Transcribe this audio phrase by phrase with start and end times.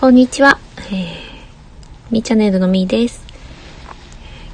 [0.00, 0.60] こんにちは。
[0.92, 1.16] えー、
[2.12, 3.20] みーチャンネルのみーです。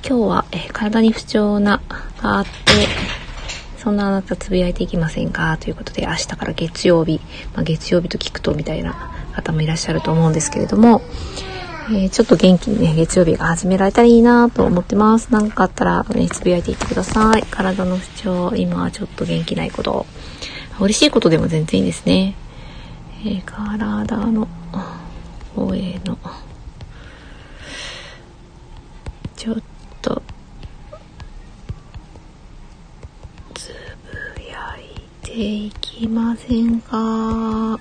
[0.02, 1.83] 今日は、えー体に不調な、
[2.22, 2.50] があって、
[3.76, 5.58] そんなあなたつぶやいていきませんか？
[5.58, 7.20] ということで、明日から月曜日、
[7.52, 8.94] まあ、月曜日と聞くとみたいな
[9.34, 11.02] 方もいらっしゃると思うんですけれども、
[11.90, 15.30] えーちょっと元気にね、月曜日が始められたらいいなと思ってます。
[15.30, 17.42] なんかあったら、ね、つぶやいていってください。
[17.50, 20.06] 体の不調、今はちょっと元気ないこと。
[20.80, 22.34] 嬉しいことでも全然いいですね。
[23.26, 24.48] えー体の
[25.54, 26.18] 方への。
[29.36, 29.57] ちょっ
[30.03, 30.22] と。
[33.55, 33.73] つ
[34.37, 35.33] ぶやいて
[35.67, 37.79] いきませんか？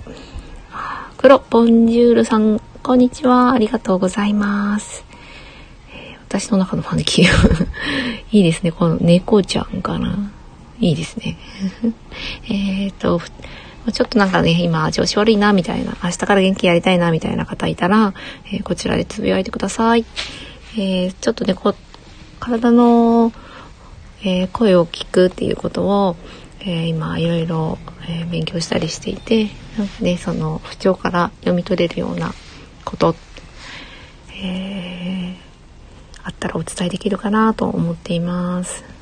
[1.17, 3.51] 黒ボンジュールさんこんにちは。
[3.53, 5.05] ありがとうございます、
[5.93, 7.21] えー私の中の招き
[8.35, 8.71] いいですね。
[8.71, 10.31] この猫ちゃんかな？
[10.79, 11.37] いいですね。
[12.49, 13.21] えっと
[13.91, 18.13] ちょっとなんかね、今調子悪いな、みたいな、明日から元気やりたいな、みたいな方いたら、
[18.45, 20.05] えーこちらでつぶやいてください。
[20.77, 21.75] えーちょっとね、こ、
[22.39, 23.33] 体の、
[24.23, 26.15] えー声を聞くっていうことを、
[26.61, 32.33] え今、いろいろ、え勉強したりしていて、なんかね、その、不調から読み取れるような
[32.85, 33.15] こと、
[34.41, 35.35] え
[36.23, 38.92] あったらお伝えできるかなと思っています。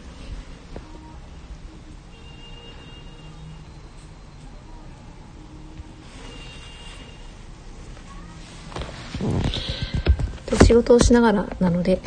[10.45, 12.01] と仕事をしながらなので、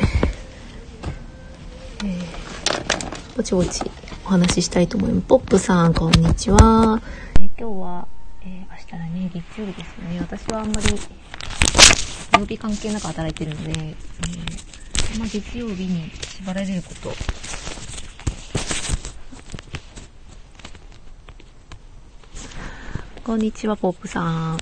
[2.03, 2.45] えー
[3.35, 3.81] ぼちぼち
[4.25, 5.27] お話ししたいと思います。
[5.27, 7.01] ポップさん、こんにちは。
[7.35, 8.07] えー今日は、
[8.41, 10.19] えー明日はね、月曜日ですよね。
[10.19, 10.87] 私はあんまり
[12.39, 17.13] 曜日関係なく働いてるので、えーまあ、月曜日に縛られること、
[23.23, 24.59] こんにちは、ポップさん。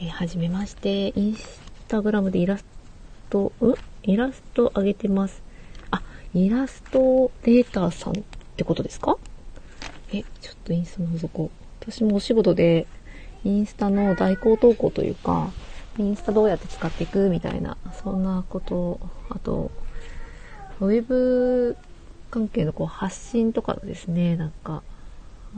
[0.00, 1.61] えーはじめまして、インス
[1.92, 2.64] タグラムでイラス
[3.28, 3.74] ト、ん？
[4.04, 5.42] イラスト上げてます。
[5.90, 6.00] あ、
[6.32, 8.22] イラストレーターさんっ
[8.56, 9.18] てことですか？
[10.10, 11.84] え、ちょっとインスタの覗こう。
[11.84, 12.86] 私もお仕事で、
[13.44, 15.50] インスタの代行投稿というか、
[15.98, 18.98] インスタどうやって使っていくみたいな、そんなこと、
[19.28, 19.70] あと、
[20.80, 21.76] ウェブ
[22.30, 24.82] 関係のこう発信とかのですね、なんか、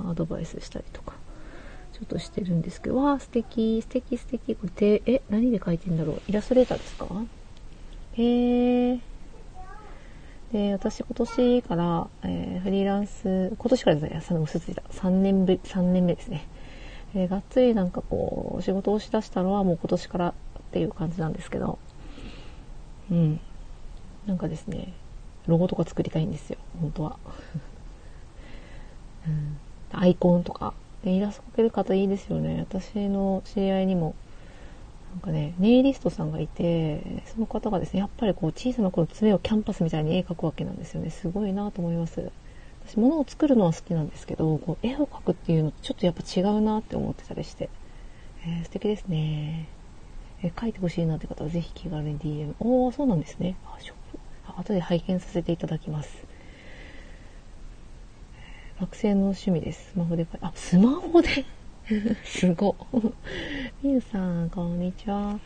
[0.05, 1.13] アドバイスしたりとか、
[1.95, 4.57] ちょっとしてるんですけど、わあ、素敵、素敵、素敵。
[4.57, 6.23] これで、え、何で書いてんだろう？
[6.27, 7.07] イラストレーターですか？
[8.17, 8.99] へえ。
[10.53, 14.83] で、私今年から、えーフリーランス、今年からですね、3嘘ついた。
[14.91, 16.49] 3年ぶり、3年目ですね。
[17.15, 20.35] えーがっつりなんかこう、仕事をしだしたのはもう今年からっ
[20.73, 21.79] ていう感じなんですけど、
[23.11, 23.39] うん。
[24.27, 24.93] なんかですね、
[25.47, 27.17] ロゴとか作りたいんですよ、本当は。
[29.29, 29.59] うん、
[29.93, 30.75] アイコンとか。
[31.11, 32.61] イラスト描ける方いいですよね。
[32.61, 34.15] 私の知り合いにも、
[35.13, 41.11] なんかね、ネイリストさんがいて、その方がですね、やっぱりこう小さな頃爪をキャンパスみたいに絵描くわけなんですよね。
[41.11, 42.31] すごいなと思います。
[42.87, 47.69] 私物を作るのは好きなんですけど、こう絵を描くっていうのちょっとやっぱ違うなって思ってたりして。
[48.47, 49.69] えー素敵ですね。
[50.43, 52.55] え描いてほしいなって方はぜひ気軽に DM。
[52.61, 53.57] おー、そうなんですね。
[53.65, 54.19] あ、ショップ。
[54.49, 56.24] あ後で拝見させていただきます。
[58.81, 59.93] 学生の趣味です。
[59.93, 61.45] スマホであ、スマホで？
[62.25, 62.75] すごっ。
[63.83, 65.39] みゆさん、こんにちは。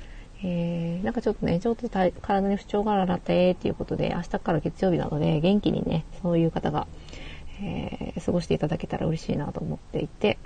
[0.43, 6.87] えー、なんかちょっとね、ちょっと体体に不調があらってっていうことで、明日から月曜日なので、元気にね、そういう方が、
[7.61, 10.39] えー過ごしていただけたら嬉しいなと思っていて、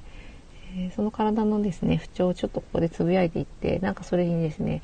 [0.77, 4.83] えーその体のですね、不調をちょっとここでつぶやいていって、なんかそれにですね、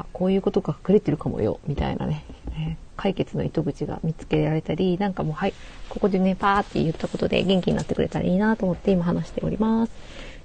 [0.00, 5.54] あ、こういうことが隠れてるかもよ、みたいなね、えー解決の糸口が見つけられたり、なんかもう、はい、
[5.88, 9.92] ここでね、パーって言ったことで元気になってくれたらいいなと思って今話しております。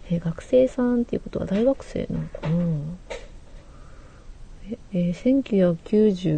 [0.09, 2.57] えー学生さんっていうことは大学生なのかな？
[4.71, 5.13] え、えー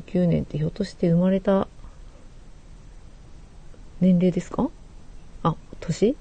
[0.06, 1.68] 1999年ってひょっとして生まれた
[4.02, 4.70] 年齢ですか？
[5.44, 6.16] あ、年？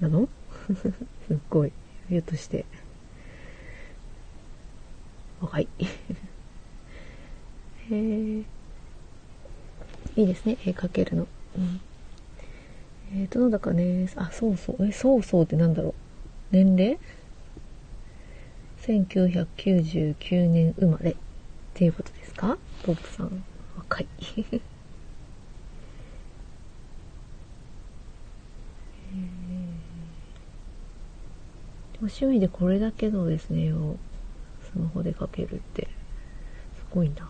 [0.00, 0.28] なの？
[1.26, 1.72] すっごい。
[2.08, 2.66] ひょっとして。
[5.40, 5.68] 若い。
[7.90, 8.42] へえ。
[10.16, 11.28] いいですね、絵描けるの。
[11.56, 11.80] うん。
[13.14, 15.94] えーと、なんだかね、あ、そうそう、え、そうそうってなんだろう。
[16.50, 16.98] 年齢
[18.80, 21.16] ?1999 年生まれっ
[21.74, 22.58] ていうことですか？
[22.84, 23.44] ポップさん。
[23.76, 24.06] 若い。
[32.00, 33.96] 趣味でこれだけのですね、を
[34.72, 35.88] スマホで描けるって、
[36.76, 37.16] すごいな。
[37.16, 37.28] ちょっ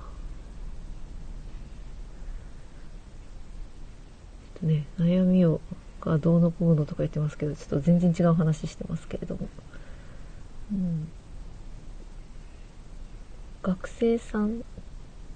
[4.61, 5.61] とね、悩みを、
[6.01, 9.49] がどうのこうのとか言ってますけど、ちょっと全然違う話してますけれども。
[10.73, 11.09] うん。
[13.63, 14.63] 学生さんっ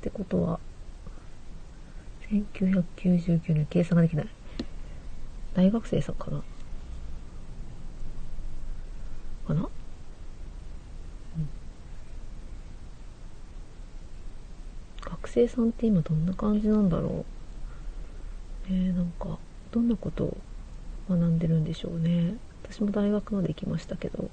[0.01, 0.61] てことは、
[2.31, 4.29] 1999年計算ができない。
[5.55, 6.43] 大学生さんかな？
[9.47, 9.69] かな、うん、
[15.01, 17.25] 学生さんって今どんな感じなんだろう？
[18.69, 19.39] えー、なんか、
[19.71, 20.37] どんなことを
[21.09, 22.35] 学んでるんでしょうね。
[22.63, 24.29] 私も大学まで行きましたけど。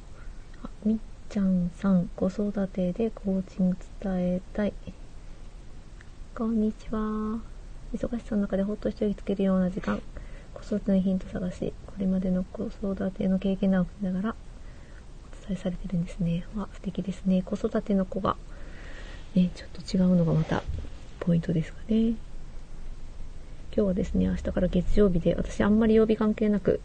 [0.62, 0.98] あ、みっ
[1.30, 4.74] ちゃんさん、子育てでコーチング伝えたい。
[6.36, 7.40] こんにちは。
[7.94, 10.02] 忙しさの中でほっと一息つけるような時間。
[10.54, 14.36] 子育てのヒント探し、これまでの子育ての経験談を聞きながら
[15.44, 16.46] お伝えされてるんですね。
[16.58, 17.42] わ、素敵ですね。
[17.42, 18.36] 子育ての子が、
[19.34, 20.62] ね、ちょっと違うのがまた
[21.20, 22.10] ポイントですかね。
[22.10, 22.18] 今
[23.72, 26.80] 日はですね、明日から月曜日で、私あんまり曜日関係なく、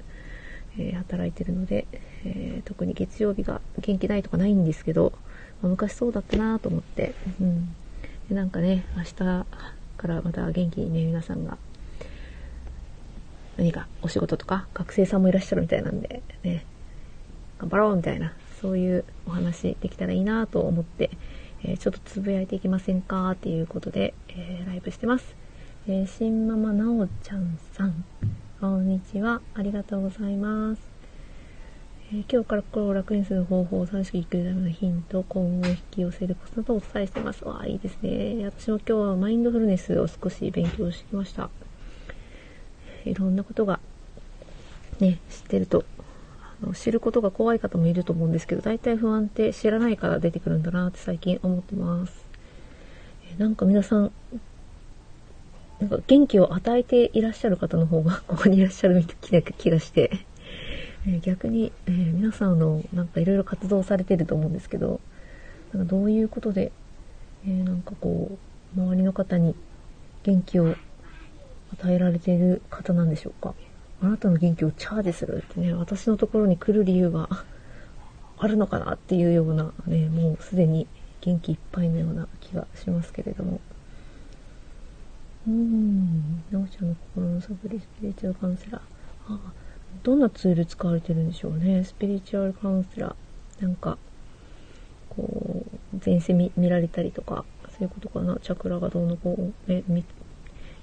[0.78, 1.86] えー、働いてるので、
[2.24, 5.12] えー、特に月曜日が元気ないとかないんですけど、
[5.62, 7.74] まあ、昔そうだったなと思って、うん。
[8.28, 9.46] でなんかね、明日か
[10.06, 11.56] らまた元気にね、皆さんが
[13.56, 16.64] 何かお仕事とか学生さんもいらっしゃるみたいなんで、ね、
[17.58, 21.10] 頑張ろうみたいな、そういうお話できたらいいなと思って、
[21.66, 23.30] えー、ちょっとつぶやいていきませんか？
[23.30, 25.34] っていうことで、えー、ライブしてます。
[25.88, 28.04] えー、新ママなおちゃんさん、
[28.60, 29.40] こんにちは。
[29.54, 30.82] ありがとうございます。
[32.12, 37.42] え今日から心を楽にする方法、を楽しく生きるためのヒント、今後引き寄せるコツなどをお伝えしてます。
[37.46, 38.44] わあ、いいですね。
[38.44, 41.48] 私も今日はマインドフルネスを少し勉強してきました。
[43.06, 43.80] いろんなことが
[45.00, 45.84] ね、知ってると、
[46.72, 52.24] 知ることが怖い方もいると思うんですけど、大体不安って知らないから出てくるんだなって最近思ってます。
[53.36, 54.12] えなんか皆さん、
[55.80, 60.10] なんか元気を与えていらっしゃる方の方が ここにいらっしゃるみたいな気がして、
[61.06, 65.00] え逆に、えー、皆さんのなんかいろいろ活動されてると思うんですけど、
[65.72, 66.72] なんかどういうことで、
[67.46, 68.38] えー、なんかこ
[68.76, 69.54] う、周りの方に
[70.22, 70.74] 元気を
[71.72, 73.54] 与えられている方なんでしょうか？
[74.04, 77.28] あなたの元気をチャージするってね、私のところに来る理由が
[78.38, 80.86] あるのかなっていうようなね、もうすでに
[81.22, 83.60] 元気いっぱいのような気がしますけれども。
[85.46, 88.80] うーん、なおちゃんの心のサブリスピリチュアルカウンセラー。
[88.80, 88.82] あ
[89.28, 89.52] あ
[90.02, 91.82] どんなツール使われてるんでしょうね。
[91.84, 93.62] スピリチュアルカウンセラー。
[93.62, 93.96] なんか、
[95.08, 95.64] こ
[95.94, 98.36] う、前世見見られたりとか、そういうことかな。
[98.42, 99.36] チャクラがどうのこ
[99.66, 99.82] う、ね、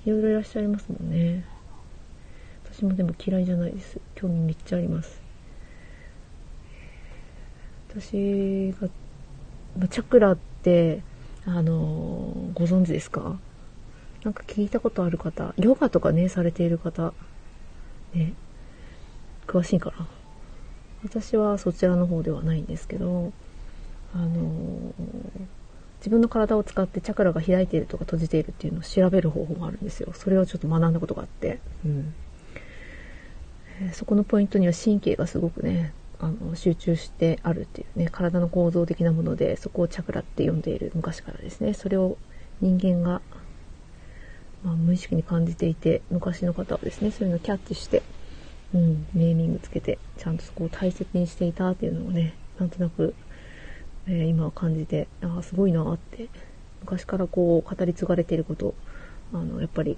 [0.06, 1.46] いろいろいらっしゃいますもんね。
[2.74, 4.00] 私もでも嫌いじゃないです。
[4.16, 5.22] 興味めっちゃあります。
[7.90, 8.88] 私が、
[9.78, 11.02] まチャクラって、
[11.46, 13.38] あのー、ご存知ですか？
[14.24, 17.14] なんか聞いたことある方、ヨガとかね、されている方、
[18.14, 18.34] ね、
[19.48, 20.08] 詳しいかな。
[21.04, 23.34] 私はそちらの方ではないんですけど、
[24.14, 24.92] あのー
[26.00, 30.14] 自分の体を使ってチャクラが開いているとか閉じているっていうのを調べる方法があるんですよ。
[30.14, 31.60] それをちょっと学んだことがあって。
[31.86, 32.14] うん
[33.82, 41.74] え、そこのポイントには神経がすごくね、あの集中してあるっていうね、体の構造的なもので、そこをチャクラって呼んでいる昔からですね。
[41.74, 42.18] それを
[42.62, 43.22] 人間が、
[44.64, 48.04] まあ、無意識に感じていて、昔の方はですね、そういうのをキャッチして、
[48.74, 53.16] うん、ネーミングつけて、ちゃんとそこを大切にしていたっていうのをね、なんとなく
[54.08, 56.30] えー、今は感じて、ああ、すごいなって、
[56.82, 58.74] 昔からこう語り継がれていること、
[59.34, 59.98] あの、やっぱり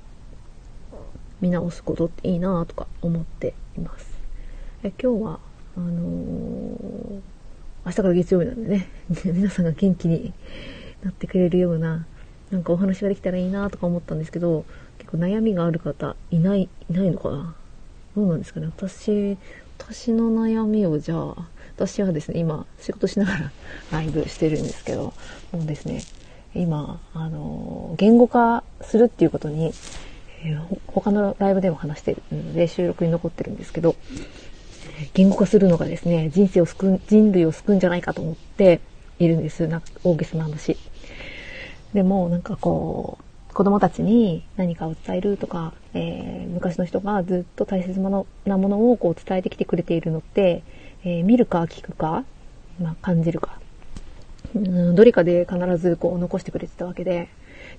[1.44, 4.08] 見直すことっていいなとか思っています。
[4.82, 5.40] え今日は、
[5.76, 7.22] あのー、
[7.86, 8.88] 明日から月曜日なんでね、
[9.26, 10.32] 皆さんが元気に
[11.04, 12.06] なってくれるような、
[12.50, 14.64] なんかお話ができたらいいなとか思ったんですけど、
[15.00, 17.56] 結構悩みがある方いない、いないのかな？
[18.16, 18.68] どうなんですかね？
[18.68, 19.38] 私、
[19.78, 23.52] 私の悩みをじゃあ、私はですね、今、仕事しながら
[23.92, 25.14] ライブしてるんですけど、
[25.52, 26.04] もうですね、
[26.56, 29.74] 今、あの、言語化するっていうことに、
[30.44, 33.96] えー、他のライブでも話してるので、収録に残ってるんですけど、
[35.14, 38.82] 言語化するのがですね、人生を救う、人類を救うんじゃないかと思って
[39.20, 39.68] いるんです。
[39.68, 40.78] な大げさな話。
[41.94, 43.24] でも、なんかこう、
[43.54, 50.64] 子供たちに何かを伝えるとか、えー、昔の人がずっと大切なものをこう伝えてきてくれているのって、
[51.04, 52.24] えー、見るか聞くか、
[52.82, 53.60] まあ、感じるか、
[54.56, 57.30] うん、どれかで必ずこう残してくれてたわけで、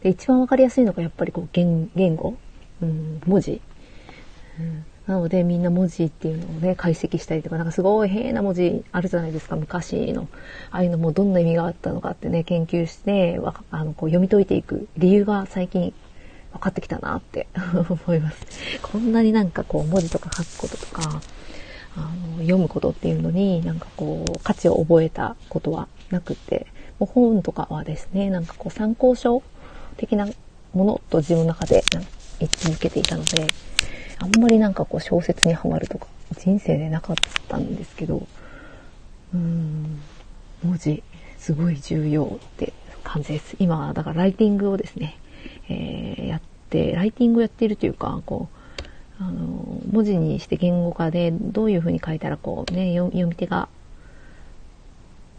[0.03, 2.37] で一番わかりやすいのがやっぱりこう言言語、
[2.85, 3.61] うん、文字、
[4.61, 4.85] うん。
[5.07, 10.29] なのでみんな文字っていうのをね、解析したりとか、なんかすごい変な文字あるじゃないですか、昔の。
[10.71, 13.39] ああいうのもどんな意味があったのかってね、研究して、
[13.71, 15.93] あのこう読み解いていく理由が最近
[16.53, 17.49] 分かってきたなって
[18.07, 18.47] 思います。
[18.83, 21.21] こんなになんかこう文字とか書くこととか、
[21.97, 26.67] あの読むことっていうのになんかこう価値を覚えたことはなくて
[26.99, 29.43] も本とかはですね、なんかこう参考書
[29.97, 30.27] 的な
[30.73, 31.85] ものと自分の中で
[32.41, 33.49] 位置づけていたので、
[34.19, 36.07] あんまりなんかこう小説にはまるとか、
[36.39, 37.17] 人生でなかっ
[37.49, 38.27] たんですけど、
[39.35, 40.01] うん、
[40.63, 41.03] 文字、
[41.39, 42.73] すごい重要って
[43.03, 43.57] 感じです。
[43.59, 45.19] 今、だからライティングをですね、
[45.69, 53.69] えー、やって、ライティングをやっているというか、こう、あの、文字にして言語化でどういう風に書いたらこうね、読み手が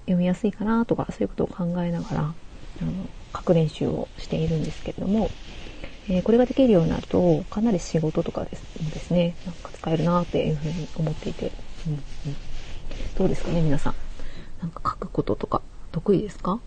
[0.06, 2.26] 読みやすいかなとか、そういうことを考えながら、あ
[2.86, 2.92] の、
[3.36, 5.30] 書く練習をしているんですけれども、
[6.08, 8.62] えー、これができるようになると、かなり仕事とかです
[8.94, 11.52] ですね、なんか使えるなっていうふうに思っていて、
[11.88, 12.02] うんうん、
[13.18, 13.96] どうですかね、皆さん。
[14.62, 16.60] なんか書くこととか得意ですか？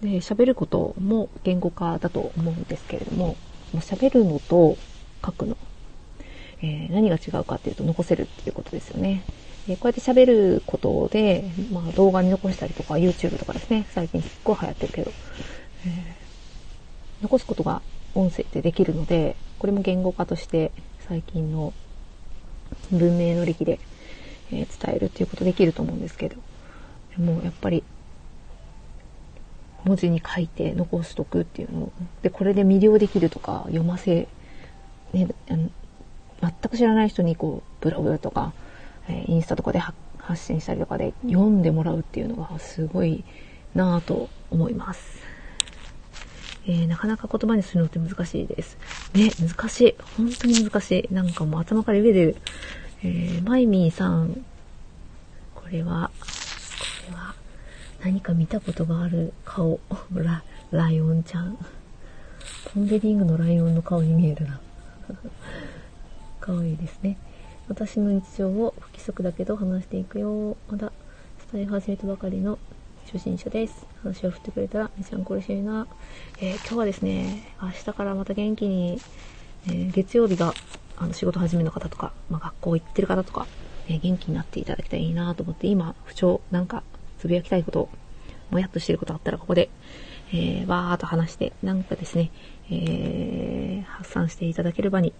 [0.00, 3.36] で、喋ることも言語化だと思うんですけれども、も
[3.74, 4.76] う喋るのと
[5.24, 5.56] 書くの、
[6.62, 9.24] えー、何が違うかっていうと残せるっていうことですよね。
[9.68, 15.10] えこうやって喋ることで、まあ動画に残したりとか YouTube とかですね、最近すっごい流行ってるけど、
[15.86, 16.17] えー、
[17.22, 17.82] 残すことが
[18.14, 21.72] 音声でできるので、これも言語化として最近の
[22.90, 23.80] 文明の力で、
[24.52, 26.36] えー、伝えるっていうことできると思うんですけど、
[27.18, 27.82] もうやっぱり
[29.84, 34.28] 文字に書いて残しとくっていうのを、で、これで魅了できるとか読ませ、
[35.12, 35.70] ね、あの
[36.40, 38.52] 全く知らない人にこう、ブログとか、
[39.08, 39.96] えインスタとかで発
[40.44, 43.24] 信したりとかで読んでもらうっていうのがすごい
[43.74, 45.27] なぁと思います。
[46.68, 48.76] えー、なかなか言葉にするのって難しいです。
[49.14, 49.94] ね、難しい。
[50.18, 51.14] 本当に難しい。
[51.14, 52.36] なんかもう頭から上でる。
[53.02, 54.44] えー、マイミーさん。
[55.54, 56.26] これは、こ
[57.10, 57.34] れは、
[58.04, 59.80] 何か見たことがある顔。
[60.12, 61.56] ラ、ライオンちゃん。
[62.74, 64.60] ポンデリングのライオンの顔に見えるな。
[66.38, 67.16] かわいいですね。
[67.68, 70.58] 私の日常を不規則だけど話していくよ。
[70.70, 70.92] まだ
[71.50, 72.58] 伝え始めたばかりの
[73.10, 73.86] 初心者です。
[74.02, 75.86] 話を振ってくれたらめちゃんこ嬉しいな。
[76.40, 79.00] えー、今日はですね、明日からまた元気に、
[79.66, 80.52] えー、月曜日が
[80.98, 83.46] あの仕事始めの方とか、まあ、学校行ってる方とか、
[83.88, 86.82] えー、元気になっていただきたいいなと思って、今、不調、なんか、
[87.18, 87.88] つぶやきたいこと、
[88.50, 89.70] もやっとしてることあったらここで、
[90.30, 92.30] えー、わーっと話して、なんかですね、
[92.70, 95.14] えー、発散していただける場に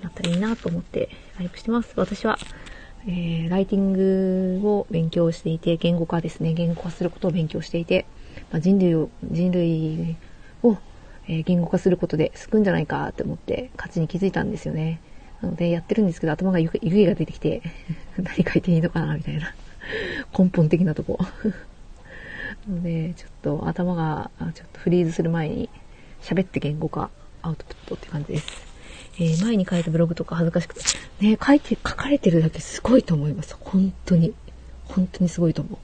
[0.00, 1.08] なったらいいなと思って
[1.40, 1.92] ライブしてます。
[1.96, 2.38] 私は、
[3.06, 3.92] えー、ライティン
[4.60, 8.06] グを勉強していて、言語化ですね、言語化することを勉強していて、
[8.50, 10.16] まあ、人類を、人類
[10.62, 10.76] を、
[11.26, 15.00] え、言語化することで救うんじゃないかって思って価値に気づいたんですよね。
[15.40, 17.62] なので、やってるんですけど、頭がゆゆが出てきて、
[18.18, 19.54] 何書いていいのかな、みたいな。
[20.38, 21.18] 根本的なとこ。
[22.68, 25.70] なので、ちょっと頭が、ちょっとフリーズする前に、
[26.20, 28.69] 喋って言語化、アウトプットって感じです。
[29.20, 30.80] えー、前に書いたブログとか恥ずかしくて、
[31.20, 33.54] ね、書いて、書かれてるだけすごいと思います。
[33.60, 34.34] 本当に。
[34.86, 35.78] 本当にすごいと思う。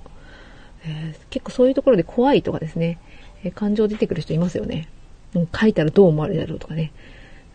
[0.86, 2.98] えー、結構そういうところで怖いとかですね、
[3.44, 4.88] えー、感情出てくる人いますよね。
[5.34, 6.92] もう書いたらどう思われるだろうとかね。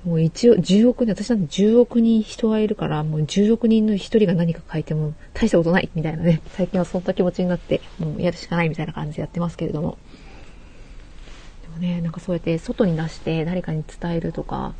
[0.03, 6.41] もう一応、10億人、私なんて10億人人がいるから、もう10億人の1人が何か書いても大したことないみたいなね。
[6.53, 9.97] 最近はそんな気持ちになって、もうやるしかないみたいな感じでやってますけれども。
[11.63, 14.73] でもね、なんかそうやって外に出して誰かに伝えるとか、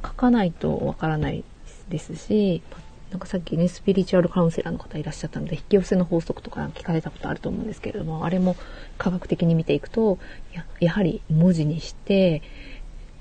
[0.00, 1.44] ぱ書かないとわからない
[1.88, 2.62] ですし、
[3.10, 8.56] なんかさっきね、スピリチュアルカウンセラーの方いらっしゃったので、引き寄せの法則とか聞かれたことあると思うんですけれども、あれも
[8.98, 10.18] 科学的に見ていくと、
[10.52, 12.42] ややはり文字にして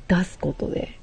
[0.07, 0.99] 出すことで、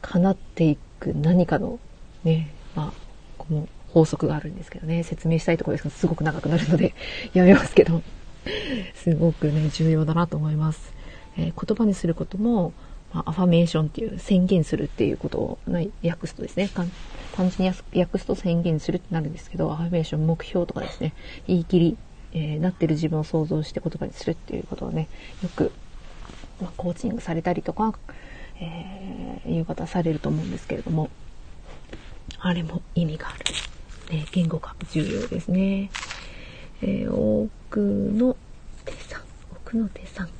[0.00, 1.80] 叶っていく何かの
[2.24, 2.92] ね、まあ、
[3.36, 6.94] この法則があるんですけどね、説明したいところですが、すごく長くなるので
[7.34, 8.02] やめますけど、
[8.94, 10.92] すごくね、重要だなと思います。
[11.36, 12.72] えー、言葉にすることも、
[13.12, 15.58] まあ、アファメーションっていう宣言するっていうことを
[16.04, 21.14] 訳すとですね、単純に訳すと宣言するってなるんですけど、アファメーション目標とかですね、
[21.46, 21.96] 言い切り、
[22.32, 25.08] えー、なってる自分を想像して言葉にするっていうことをね、
[25.42, 25.72] よく、
[26.60, 27.94] まあ、コーチングされたりとか、
[28.60, 31.10] えー、いう方されると思うんですけれども、
[32.40, 33.44] あれも意味がある。
[34.10, 35.90] ね、言語が重要ですね。
[36.82, 38.36] えー、奥の
[38.84, 39.22] 手さん、
[39.52, 40.37] 奥の手さん。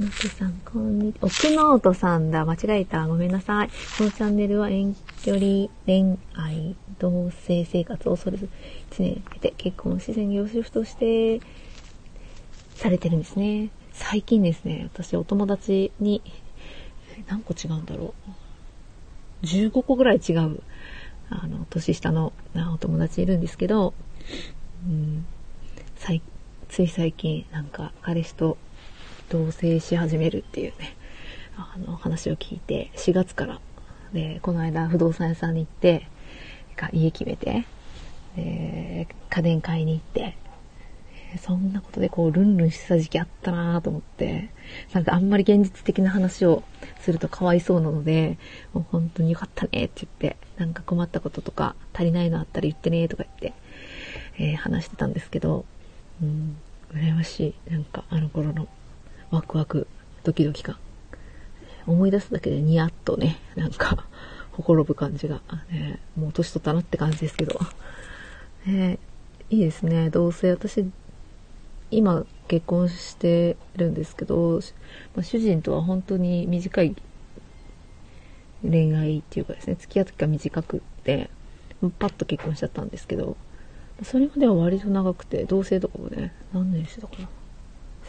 [0.00, 1.26] の手さん、こんにちは。
[1.26, 2.46] 奥ノートさんだ。
[2.46, 3.06] 間違えた。
[3.06, 3.68] ごめんなさい。
[3.98, 8.48] このチャンネルは遠距離恋愛、同性生活を恐れず、
[8.92, 11.40] 1年かけて結婚し、専業主婦として、
[12.76, 13.68] されてるんですね。
[13.92, 16.22] 最近ですね、私お友達に、
[17.28, 18.14] 何個違うんだろ
[19.42, 19.44] う。
[19.44, 20.62] 15個ぐらい違う、
[21.28, 22.32] あの、年下の
[22.72, 23.92] お友達いるんですけど、
[24.86, 25.26] うん、
[26.70, 28.56] つい最近、なんか、彼氏と
[29.30, 30.96] 同棲し始めるっていうね、
[31.56, 33.60] あの話を聞いて、4月から、
[34.12, 36.08] で、この間不動産屋さんに行って、
[36.92, 37.64] 家決めて、
[38.36, 40.36] で、家電買いに行って、
[41.38, 44.50] そんなことでこう、ルンルンしてた時期あったなぁと思って、
[44.92, 46.64] なんかあんまり現実的な話を
[47.00, 48.36] するとかわいそうなので、
[48.72, 53.60] もう本当によかったねって言って、なんか困ったこととか足りないのあったら言ってねとか言って、
[54.38, 55.64] えー、話してたんですけど、
[56.20, 56.56] うん、
[56.92, 57.70] 羨ましい。
[57.70, 58.66] なんかあの頃の
[59.30, 59.86] ワクワク、
[60.24, 60.76] ドキドキ感。
[61.86, 64.04] 思い出すだけでニヤッとね、なんか、
[64.50, 67.60] ほころぶ感じが、ね、もう年取ったなって感じですけど。
[68.66, 68.98] ね、
[69.48, 70.10] いいですね。
[70.10, 70.84] どうせ私、
[71.92, 74.60] 今結婚してるんですけど、
[75.14, 76.96] まあ、主人とは本当に短い
[78.62, 81.30] 恋愛っていうかですね、付き合った時が短くって、
[82.00, 83.36] パッと結婚しちゃったんですけど、
[84.02, 87.28] それまでは割と長くて、同棲とかもね、何年してたかな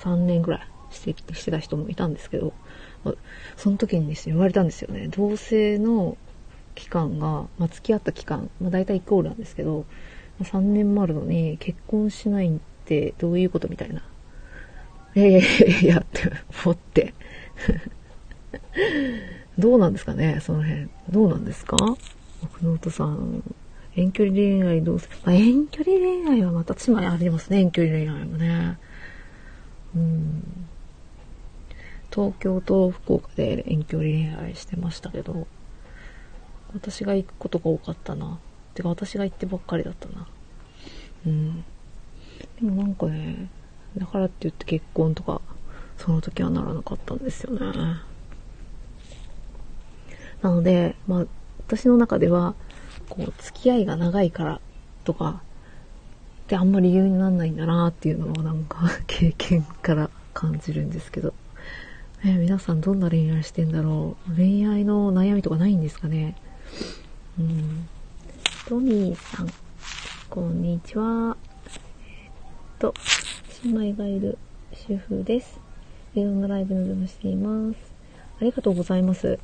[0.01, 0.61] ？3年ぐらい
[0.91, 2.53] してしてた人もいたんですけど、
[3.57, 5.07] その時にですね、言われたんですよね。
[5.09, 6.17] 同棲の
[6.75, 9.85] 期間が、まあ、付き合った期間、まあ、大体イコールなんですけど、
[10.41, 12.51] 3年もあるのに結婚しないっ
[12.85, 14.01] てどういうことみたいな。
[15.15, 15.41] ええ
[15.81, 16.31] いやって
[16.65, 17.13] 思って。
[19.59, 20.87] どうなんですかねその辺。
[21.09, 21.75] どうなんですか？
[22.43, 23.43] 奥の音さん。
[23.95, 27.59] 遠距離恋愛どうする、まあ、遠距離恋愛はまた妻にありますね。
[27.59, 28.77] 遠距離恋愛もね。
[29.95, 30.43] うん。
[32.11, 35.47] 東京と福岡で遠距離恋愛してましたけど、
[36.73, 38.39] 私が行くことが多かったな。
[38.73, 40.27] てか私が行ってばっかりだったな。
[41.25, 41.61] うん。
[41.61, 41.63] で
[42.63, 43.49] もなんかね、
[43.97, 45.41] だからって言って結婚とか、
[45.97, 47.59] その時はならなかったんですよね。
[50.41, 51.25] なので、まあ、
[51.59, 52.55] 私の中では、
[53.09, 54.61] こう、付き合いが長いから
[55.03, 55.41] とか、
[56.45, 61.33] ってあんまり理由にならないんだなっていうのをなんか経験から感じるんですけど。
[62.23, 64.35] え皆さんどんな恋愛してんだろう？
[64.35, 66.35] 恋愛の悩みとかないんですかね？
[67.39, 67.89] うん。
[68.67, 69.49] トミーさん、
[70.29, 71.35] こんにちは。
[71.65, 72.31] えっ
[72.77, 72.93] と、
[73.63, 74.37] 姉妹がいる
[74.71, 75.59] 主婦です。
[76.13, 77.77] いろんなライブの邪魔しています。
[78.39, 79.39] ありがとうございます。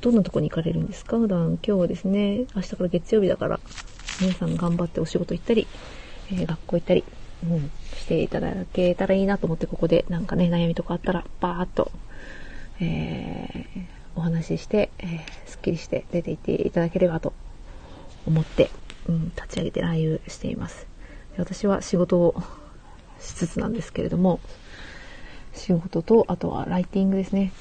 [0.00, 1.16] どんなとこに行かれるんですか？
[1.16, 3.60] 普段、今日はですね、明日から月曜日だから、
[4.20, 5.68] 皆さん頑張ってお仕事行ったり、
[6.32, 7.04] えー、学校行ったり、
[7.44, 11.90] うん、していただけたらいいなと思って、ここでなんかね、悩みとかあったら、バーっと、
[12.80, 17.32] えー、お話しして、えー、すっきりして出て行っていただければと
[18.26, 18.70] 思って、
[19.08, 20.86] うん、立ち上げてライブしています。
[21.36, 22.42] で私は仕事を
[23.20, 24.40] しつつなんですけれども、
[25.54, 27.52] 仕事と、あとはライティングですね。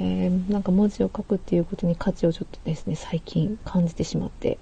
[0.00, 4.58] えー、なんか文字を書くっていうことに価値をちょっとですね、最近感じてしまって、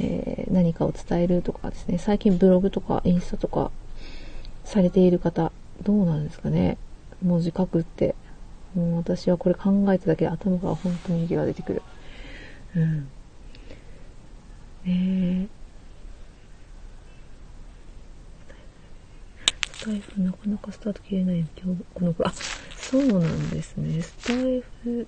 [0.00, 3.70] えー、何かを伝えるとかですね、最近ブログとかインスタとか
[4.64, 5.52] されている方、
[5.82, 6.78] どうなんですかね。
[7.22, 8.14] 文字書くって。
[8.74, 11.82] もう私はこれ考えただけで頭が本当に息が出てくる。
[12.74, 13.08] うん。
[14.84, 15.48] ね
[19.72, 22.32] スタイフなかなかスタート切れない今日この子あ
[22.76, 25.06] そうなんですねスタイフ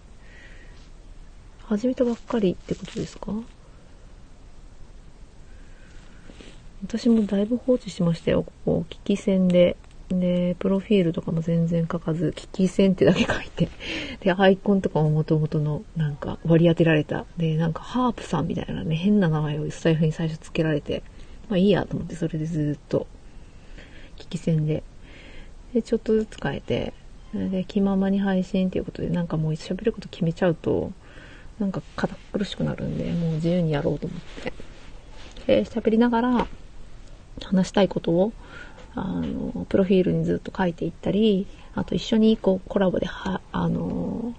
[1.65, 3.33] 始めたばっかりってことですか？
[6.83, 8.43] 私もだいぶ放置しましたよ。
[8.43, 9.77] ここ、聞き戦で。
[10.09, 13.69] で、プロフィールとかも全然書かず、聞き戦ってだけ書いて。
[14.21, 17.25] で、アイコンとかも元々の、なんか割り当てられた。
[17.39, 21.03] で、なんかハープさんみたいなね、変な名前をスタイフに最初付けられて、
[21.49, 23.07] まあいいやと思って、それでずっと、
[24.19, 24.83] 聞き戦で。
[25.73, 26.93] で、ちょっとずつ変えて、
[27.35, 30.93] で、気ままに配信っていうことで、なんかもう喋ること決めちゃうと、
[31.59, 34.53] なんか堅苦しくなるんで、もう自由にやろうと思って。
[35.47, 36.47] で、喋りながら、
[37.43, 38.33] 話したいことを、
[38.95, 44.35] あの、プロフィールにずっと書いていったり、あと一緒にこうコラボでは、あの、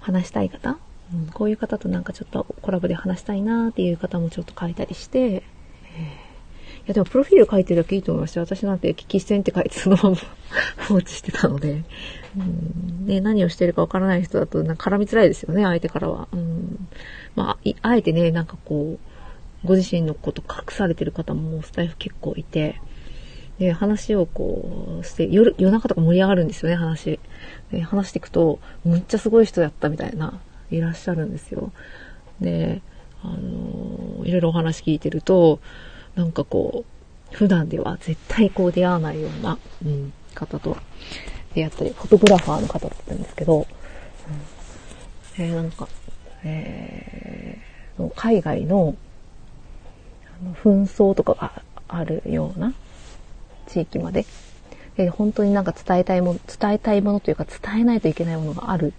[0.00, 0.78] 話したい方、
[1.12, 5.42] うん、こういう方となんかちょっとコラボで話したいなっていう方もちょっと書いたりして、
[6.80, 8.40] いやでもプロフィール書いてるだけいいと思いました。
[8.40, 10.16] 私なんて聞き戦って書いてそのまま
[10.88, 11.84] 放置してたので、
[12.36, 16.28] うん、で、何をしてるかわからない人だとなんか絡みづらいですよね、相手からは。
[16.32, 16.88] うん、
[17.34, 19.09] まあ、あえてね、なんかこう、
[19.64, 22.80] ご自身のこと隠されてる方もスタイフ結構いて、
[23.58, 27.20] で、話をこうして、夜、夜中とか盛り上がるんですよね、話。
[27.70, 31.70] で、話していくと、むっちゃすごい人やったみたいな、いらっしゃるんですよ。
[32.40, 32.80] で、
[33.22, 35.60] あのいろいろお話聞いてると、
[36.14, 36.86] なんかこ
[37.32, 40.78] う、普段では絶対こう出会わないような、うん、方と
[41.54, 45.86] 出会ったり、フォトグラファーの方だったんですけど、うん、えー、なんか、
[46.44, 48.96] えー、海外の
[50.62, 52.72] 紛争とかがあるような
[53.66, 54.26] 地域まで、
[54.96, 58.92] で本当になんか伝えたいもの、伝えたいものというか伝えないといけないものがある。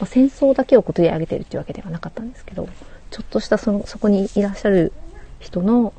[0.00, 2.68] まあ、戦争だけを取り上げてるっていうわけではなかったんですけど、
[3.10, 4.92] ちょっとしたその、そこにいらっしゃる
[5.38, 5.94] 人の、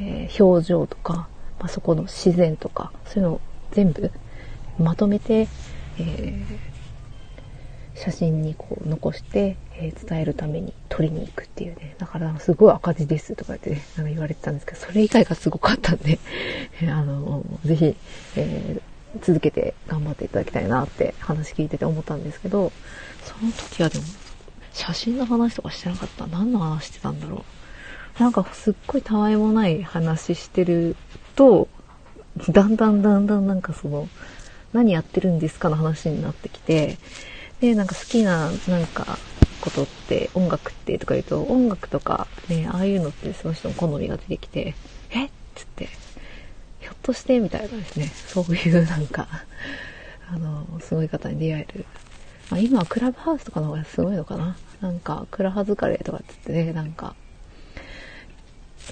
[0.00, 3.40] えー、表情とか、まあ、そこの自然とかそういうのを
[3.72, 4.10] 全部
[4.78, 5.48] まとめて、
[5.98, 6.71] えー、
[8.02, 11.94] 写真にこう残して、えー、伝えるために撮りに行くっていうね。
[11.98, 16.18] だからすごい赤字ですとかって、ね、なんか言われてたんですけどそれ以外がすごかったんで、
[16.90, 17.96] あのぜひ、
[18.34, 22.72] えー、続けて頑張っていただきたいなって話聞いてて思ったんですけど
[23.22, 24.04] その時はでも
[24.72, 26.26] 写真の話とかしてなかった。
[26.26, 27.44] 何の話してたんだろ
[28.18, 28.20] う。
[28.20, 30.96] なんかすっごいたわいもない話してる
[31.36, 31.68] と
[32.48, 34.08] だんだんだんだんなんかその
[34.72, 36.98] 何やってるんですかの話になってきて、
[37.62, 39.18] で、なんか好きな、なんか、
[39.60, 44.74] ことって、音楽ってとか言うと、音楽とか、ね、ああいうのってその人の好みが出てきて、
[45.10, 45.88] えっつって、
[46.80, 49.28] ひょっとしてみたいなですね、そういうなんか、
[50.28, 51.84] あの、すごい方に出会える。
[52.50, 54.56] まあ、今はクラブハウスとかの方がすごいのかな。
[54.80, 57.14] なんか、クラハズカレーとかって言ってね、なんか、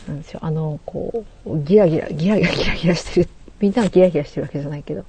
[0.06, 3.28] なんでしょう、あの、こう、ギラギラ、ギラギラギラギラしてる。
[3.58, 5.04] みんながギラギラしてるわけじゃないけど、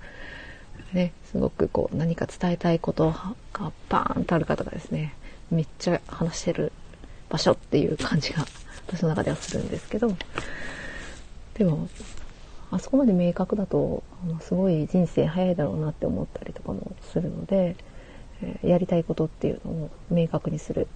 [0.93, 3.13] ね、すごくこう何か伝えたいこと
[3.53, 5.13] がバーンとある方がですね、
[5.49, 6.73] めっちゃ話してる
[7.29, 8.45] 場所っていう感じが
[8.87, 10.13] 私の中ではするんですけど、
[11.53, 11.87] でも、
[12.69, 14.03] あそこまで明確だと、
[14.41, 17.77] すごい人生早いだろうなって思ったりとかもするので、
[18.61, 20.87] やりたいことっていうのを明確にする。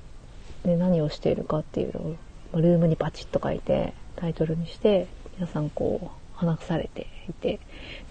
[0.65, 2.15] で、何をしているかっていうのを、
[2.59, 7.59] ルームにバチッと書いて、タイトルにして、皆さんこう、話されていて、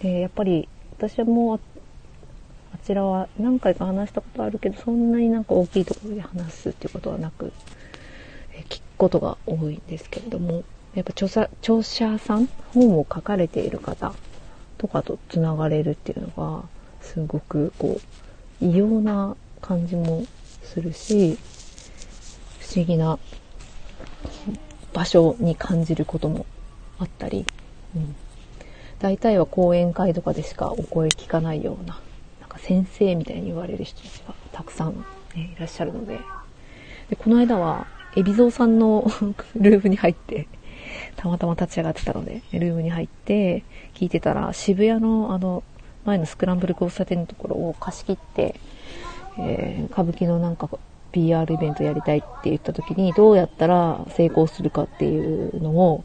[0.01, 1.59] で、やっぱり私はも
[2.85, 7.51] ちらは何回か話したことあるけど、そんなになんか大きいところで話すっていうことはなく、
[8.69, 14.13] 聞くことが多いんですけれども、やっぱ著者著者さん、本を書かれている方
[14.77, 16.27] とかとつながれるっていうの
[16.61, 16.63] が、
[17.01, 17.99] すごくこ
[18.61, 20.23] う、異様な感じも
[20.61, 21.39] するし、
[22.59, 23.17] 不思議な
[24.93, 26.45] 場所に感じることも
[26.99, 27.45] あったり、
[27.95, 28.15] うん、
[28.99, 31.99] 大体は講演会とかでしかお声聞かないような
[32.59, 36.19] 先生みたいに言われる人たちがたくさん、ね、いらっしゃるので。
[37.09, 39.05] で、この間は、海老蔵さんの
[39.55, 40.47] ルームに入って、
[41.15, 43.63] たまたま立ち上がってたので、ルームに入って、
[43.93, 45.63] 聞いてたら、渋谷のあの、
[46.05, 48.55] 前のスクランブル交差点のところを貸し切って、
[49.39, 50.69] えー、歌舞伎のなんか
[51.11, 56.03] PR イベントやりたいって言った時に、どうやったら成功するかっていうのを、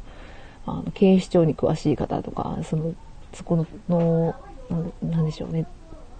[0.66, 2.94] あの、警視庁に詳しい方とか、その、
[3.34, 4.34] そこの、の、
[5.02, 5.66] なんでしょうね、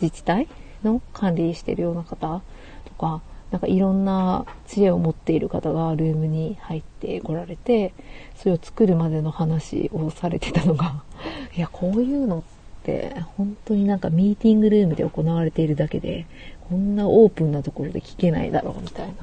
[0.00, 0.48] 自治体
[0.82, 2.42] の管理してるような方
[2.84, 7.92] とか、なんかいろんな知恵を持っている方がルームに入ってこられて、
[8.36, 11.02] それを作るまでの話をされてたのが、
[11.56, 12.42] いや、こういうのっ
[12.84, 16.26] て本当になんかミーティングルームで行われているだけで、
[16.68, 19.14] こんなオープンなところで聞けないだろうみたいな。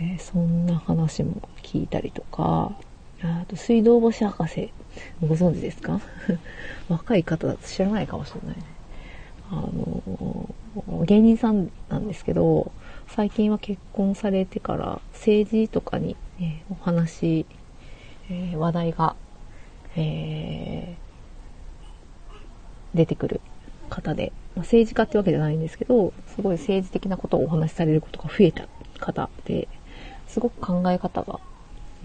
[0.00, 2.72] えー、そんな話も聞いたりとか、
[3.22, 4.70] あと水道星博士、
[5.20, 6.00] ご存知ですか？
[6.88, 8.62] 若い方だと知らないかもしれないね。
[9.50, 12.72] あの、芸人さんなんですけど、
[13.08, 17.46] 最近は結婚されてから政治とかに、ね、お話、
[18.30, 19.16] えー、話題が、
[19.96, 23.40] えー、出てくる
[23.88, 29.68] 方で、まあ、政治家ってわけじゃないんですけど、すごい政治的なことをお話しされることが増えた方で、
[30.26, 31.40] すごく考え方が、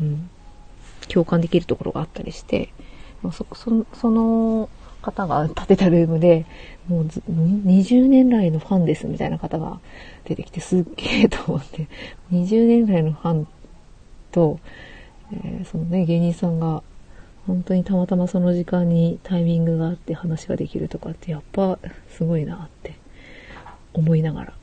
[0.01, 0.29] うん、
[1.09, 2.69] 共感できるところがあったりして、
[3.31, 4.69] そそその
[5.03, 6.45] 方が建てたルームで、
[6.87, 9.79] もう20年来のファンですみたいな方が
[10.25, 11.87] 出てきてすっげえと思って、
[12.31, 13.47] 20年来のファン
[14.31, 14.59] と、
[15.31, 16.81] えー、そのね、芸人さんが
[17.45, 21.77] 本当にたまたまその時間にタイミングがあって話ができるとかってやっぱ
[22.09, 22.95] すごいなって
[23.93, 24.53] 思いながら、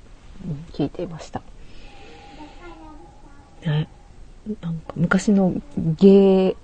[0.46, 1.42] うん、聞いていました。
[3.66, 3.88] ね、
[4.62, 6.56] なんか昔の芸、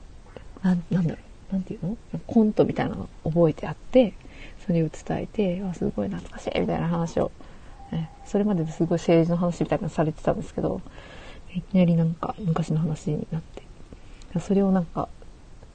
[0.62, 1.26] ななんだろう。
[1.51, 1.97] なんていうの？
[2.27, 4.15] コントみたいなのを覚えてあって、
[4.67, 7.31] それを伝えて、あ、すごい懐かしいみたいな話を、
[7.93, 10.81] ね、それまですごい政治の話みたいなのされてたんですけど、
[11.55, 15.09] いきなりなんか昔の話になって、それをなんか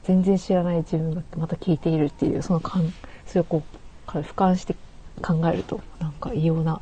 [0.04, 2.94] 全然知らない自分がまた聞いているっていう、その感、
[3.26, 3.64] それをこ
[4.08, 4.76] う、俯瞰して
[5.22, 6.82] 考えると、なんか異様な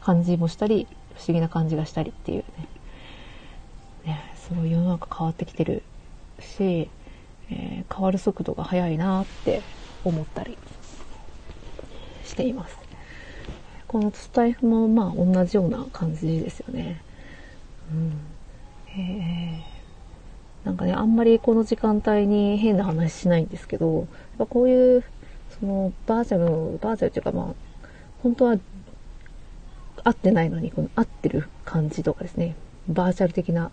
[0.00, 2.44] 感じもしたり、不思議な感じがしたりっていうね。
[4.04, 5.82] ね、すごい世の中変わってきてる
[6.40, 6.90] し、
[7.50, 9.62] えー、変わる速度が速いなって
[10.04, 10.56] 思ったり
[12.24, 12.76] しています。
[13.86, 17.00] このスタイフもまあ同じような感じですよね。
[17.92, 18.20] うん。
[18.96, 24.06] えー、なんかね、あんまりこの時間帯に変な話しないんですけど、やっ
[24.38, 25.04] ぱこういう、
[25.60, 27.54] そのバーチャル、バーチャルっていうかまあ、
[28.22, 28.56] 本当は
[30.02, 32.56] 合ってないのに、この合ってる感じとかですね、
[32.88, 33.70] バーチャル的な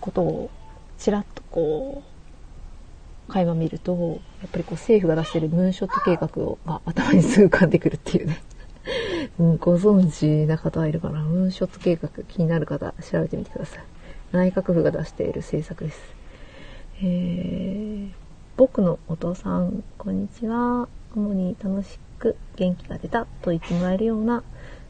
[0.00, 0.50] ことを
[0.98, 2.13] ちらっとこう、
[3.28, 8.42] 垣間見ると、やっぱりこう政府が出してるムーンショット計画をが頭にすぐ浮かんでくるっていうね。
[9.38, 13.84] うん、ご存知な方はいるかなムーンショット計画気になる方調べてみてください。
[14.32, 16.00] 内閣府が出している政策です。
[17.02, 18.10] えー、
[18.56, 20.88] 僕のお父さん、こんにちは。
[21.16, 24.42] 主に楽しく元気が出たと言ってもらえるような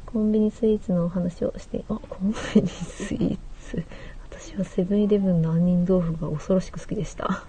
[0.07, 3.85] コンビニスイーツのお話をして、あ、コンビニスイーツ。
[4.31, 7.45] 私はセブンイレブンの杏仁豆腐が恐ろしく好きでした。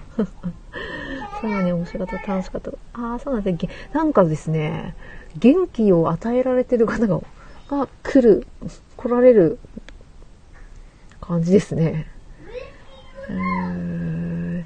[1.46, 2.72] さらに面白かった、楽しかった。
[2.94, 3.70] ああ、そうなんですね。
[3.94, 4.96] なんかですね、
[5.38, 7.22] 元気を与えられてる方が、
[7.70, 8.48] が来る、
[8.98, 9.60] 来られる
[11.22, 12.08] 感じですね。
[13.30, 14.66] えー、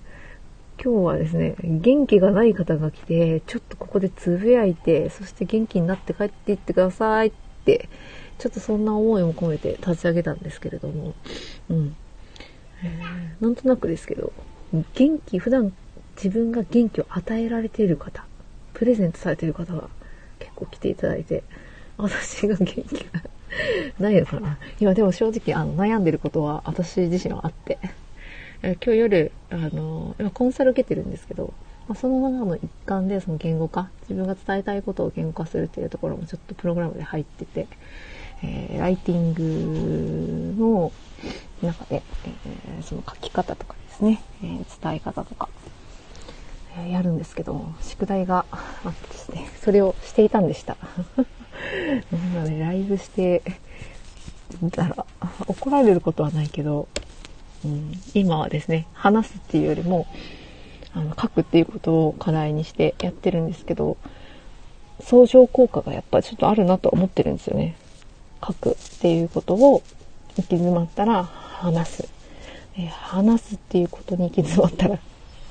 [0.82, 7.32] 今日はですね、元気がない方が来て、ちょっとここでつぶやいて、そして元気になって帰っていってくださいっ
[7.65, 7.89] て、
[8.38, 11.13] ちょっとそんな思いも込めて立ち上げたんですけれども、
[11.70, 11.96] うん。
[12.84, 14.32] えー、なんとなくですけど、
[14.94, 15.74] 元気、普段
[16.23, 18.25] 自分が元気を与えられている方、
[18.73, 19.89] プレゼントされている方が
[20.39, 21.43] 結構来ていただいて、
[21.97, 23.21] 私が元気が
[23.99, 24.58] ないのかな。
[24.79, 27.79] 今でも正直あの悩んでることは私自身はあって、
[28.62, 31.53] え今日夜、あの、今コンサル受けてるんですけど、
[31.88, 37.67] まあ、その中の一環でその言語化、自分が伝えたいことを言語化するっていうところもちょっとプログラムで入ってて、
[38.43, 40.91] えー、ライティングの
[41.62, 45.49] 中で、えー、その書き方とかですね、えー、伝え方とか、
[46.86, 50.78] えやるんですけども、宿題があってですね、それをしていたんでした。
[52.36, 53.42] なので、ライブして
[54.72, 55.06] たら、
[55.48, 56.88] 怒られることはないけど、
[57.65, 60.08] うん、今はですね、話すっていうよりも、
[60.94, 63.98] あの、書くっていうことを課題にしてやってるんですけど、
[65.02, 67.76] 相乗効果がやっぱちょっとあるなと思ってるんですよね。
[68.46, 69.82] 書くっていうことを行
[70.36, 72.10] き詰まったら話す。
[72.78, 75.00] え話すっていうことに行き詰まったら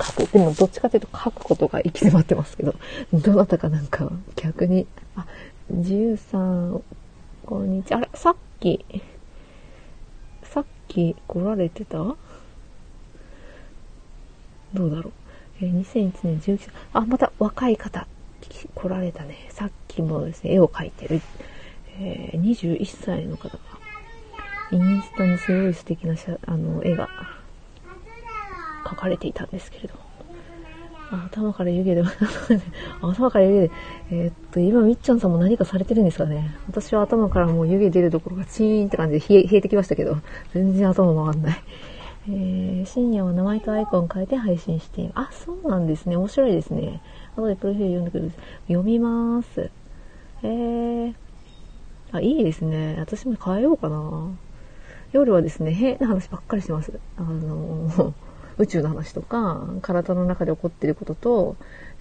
[0.00, 0.32] 書く。
[0.32, 2.74] でもどっちかというと書くことが行き詰まってますけど、
[3.12, 5.26] どなたかなんか逆に、あ、
[5.70, 6.82] 自由さん、
[7.46, 7.98] こんにちは。
[7.98, 8.84] あれ、さっき、
[10.42, 11.98] さっき来られてた？
[14.74, 15.12] どうだろう。
[15.60, 16.70] え、2001年11歳。
[16.92, 18.06] あ、また若い方
[18.74, 19.48] 来られたね。
[19.50, 21.20] さっきもですね、絵を描いてる、
[22.00, 23.58] えー、21歳の方が、
[24.70, 26.14] インスタにすごい素敵な
[26.46, 27.08] あの絵が
[28.88, 30.08] 描かれていたんですけれども。
[31.10, 32.02] 頭から湯気で、
[33.00, 33.74] 頭から湯気で、
[34.12, 40.18] えー、っと、今、みっちゃんさんも何かされてるんですかね私は頭からもう湯気出るところがチーンって感じで冷え、冷えてきましたけど、
[40.52, 41.62] 全然頭回んない。
[42.30, 45.12] えー、深夜は名前とアイコン変えて配信している。
[45.14, 46.16] あ、そうなんですね。
[46.16, 47.00] 面白いですね。
[47.36, 48.32] 後でプロフィール読んでくる。
[48.66, 49.70] 読みます。
[50.42, 51.14] えー、
[52.12, 52.96] あ、いいですね。
[52.98, 54.28] 私も変えようかな。
[55.12, 56.92] 夜はですね、変な話ばっかりしてます。
[57.16, 58.12] あの
[58.58, 61.56] 宇宙の話とか、体の中で起こっていることと、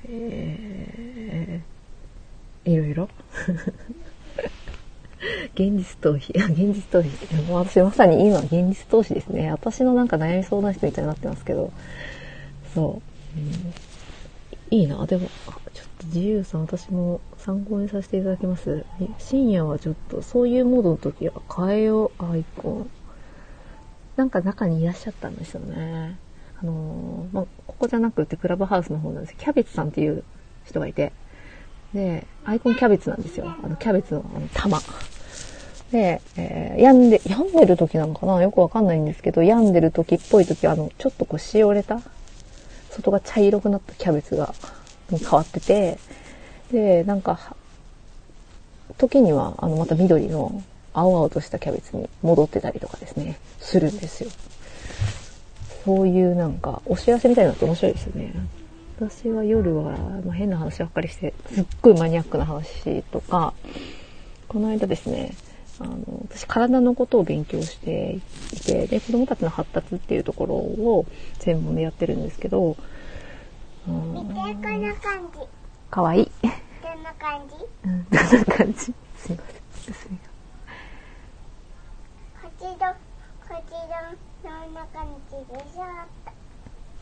[0.10, 3.10] えー、いろいろ。
[5.56, 6.32] 現実逃避。
[6.52, 7.44] 現実逃避。
[7.48, 9.52] もう私まさに今現実投資ですね。
[9.52, 11.72] 私のなんか悩み相談室みたいになってますけど。
[12.74, 13.02] そ
[13.36, 13.40] う。
[13.40, 13.74] うん、
[14.78, 15.06] いいな。
[15.06, 15.28] でも、
[15.74, 18.86] ちょっと自由さん私も参考にさせていただきます。
[19.18, 22.90] 深夜はちょっとそういうモードの時は変えよう、アイコン。
[24.16, 26.18] なんか中にいらっしゃったんですよね。
[26.62, 30.24] あのー、まあ、ここじゃなくてクラブハウスの方なんですけどキャベツさんっていう
[30.66, 31.14] 人がいて、
[31.94, 33.56] で、アイコンキャベツなんですよ。
[33.64, 34.80] あの、キャベツのあの玉。
[35.92, 38.42] で、えー、病んで、病んでる時なのかな？
[38.42, 42.02] よくわかんないんですけど、病んでる時っぽい時は、あの、ちょっとこう、しおれた、
[42.90, 44.54] 外が茶色くなったキャベツが、
[45.10, 45.98] に変わってて、
[46.72, 47.56] で、なんか、
[48.98, 50.62] 時には、あの、また緑の、
[50.94, 54.32] 青々としたキャベツに戻ってたりとかですね、するんですよ。
[55.88, 58.34] そういうなんか、お知らせみたいなのって面白いですよね。
[59.00, 63.54] 私は夜は、まあ、変な話ばっかりして、すっごいマニアックな話とか、
[64.50, 65.32] この間ですね、
[65.80, 65.98] あの、
[66.30, 68.20] 私体のことを勉強して
[68.54, 71.06] いて、で、子供たちの発達っていうところを
[71.40, 72.76] 専門でやってるんですけど、
[73.88, 75.40] うん、こんな感じ。
[75.90, 76.32] かわいい。
[76.84, 77.56] どんな感じ？
[77.86, 78.80] うん、どんな感じ？
[78.80, 79.38] すいません。
[79.38, 79.38] す
[79.88, 80.18] みません。
[82.42, 82.86] こっちど、
[83.48, 84.27] こっち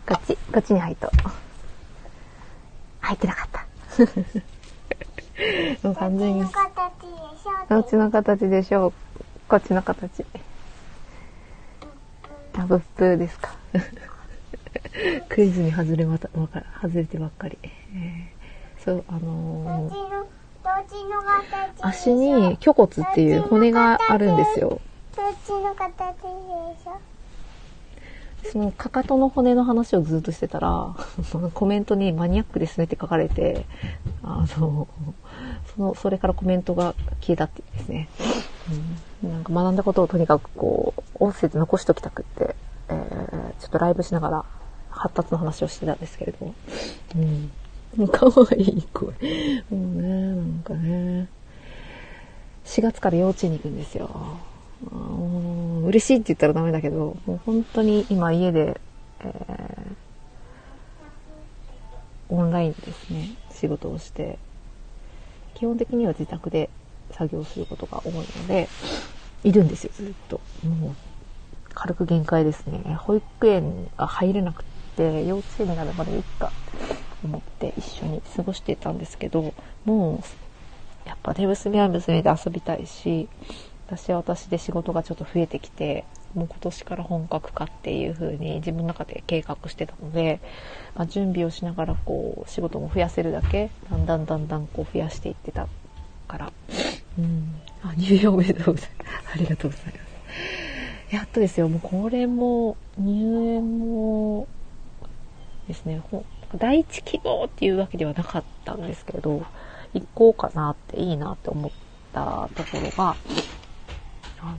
[0.07, 1.09] こっち、こっちに入っと。
[2.99, 3.65] 入ってなかった。
[5.87, 6.45] もう完全に。
[7.69, 8.93] どっちの形でしょう
[9.47, 10.23] こっちの形。
[12.57, 13.55] あ、ブップーですか。
[15.29, 17.57] クイズに外れまた、わか外れてばっかり。
[17.63, 20.05] えー、そう、あのー、
[21.81, 24.79] 足に虚骨っていう骨があるんですよ。
[25.15, 27.14] どっちの形でしょ
[28.51, 30.95] そのかかとの骨の話をずっとしてたら、
[31.53, 33.65] コメントにマニアックですねって書かれて、
[34.23, 34.87] あの、
[35.75, 38.07] その、それからコメントが消えたっていうんですね。
[39.23, 42.55] うん、なんか学んだことをとにかくこう、音声で残しときたくって、
[42.89, 44.45] えー、ちょっとライブしながら
[44.89, 46.53] 発達の話をしてたんですけれども。
[47.15, 47.51] うん。
[47.97, 49.07] もう可愛い声。
[49.07, 49.13] も
[49.71, 51.27] うね、なんかね。
[52.65, 54.09] 4月から幼稚園に行くんですよ。
[54.83, 58.79] あーもう嬉しいって言ったらダメだけど、もう本当に今家で、
[59.21, 59.95] えー
[62.29, 64.39] オンラインですね、仕事をして、
[65.53, 66.69] 基本的には自宅で
[67.11, 68.67] 作業することが多いので、
[69.43, 70.41] いるんですよ、ずっと。
[70.63, 70.95] もう、
[71.73, 72.95] 軽く限界ですね。
[72.95, 74.63] 保育園が入れなく
[74.95, 76.51] て、幼稚園になるまでいいか
[77.21, 79.53] と思って一緒に過ごしていたんですけど、
[79.85, 80.23] も
[81.05, 83.29] う、やっぱね、娘は娘で遊びたいし、
[83.87, 90.39] 私は私で仕事がちょっと増えてきて、もう今年から本格化っていう風に自分の中で計画してたので、
[90.95, 95.67] まあ、準備をしながらこう仕事も増やせるだけ、だんだんだんだんこう増やしていってた
[96.27, 96.51] から、
[97.17, 97.61] うん。
[97.83, 99.31] あ、入園おめでとうございます。
[99.33, 101.15] ありがとうございます。
[101.15, 104.47] やっとですよ、もうこれも、入園も
[105.67, 106.01] ですね、
[106.57, 109.45] 第一希望っていうわけではなかったんですけど、
[109.93, 111.71] 行こうかなっていいなって思っ
[112.11, 113.15] たところが、
[114.45, 114.49] あ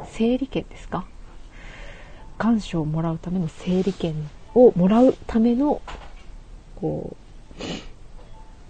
[0.00, 1.04] の、整理券ですか？
[2.38, 4.14] 願書をもらうための整理券
[4.54, 5.82] をもらうための、
[6.80, 7.16] こ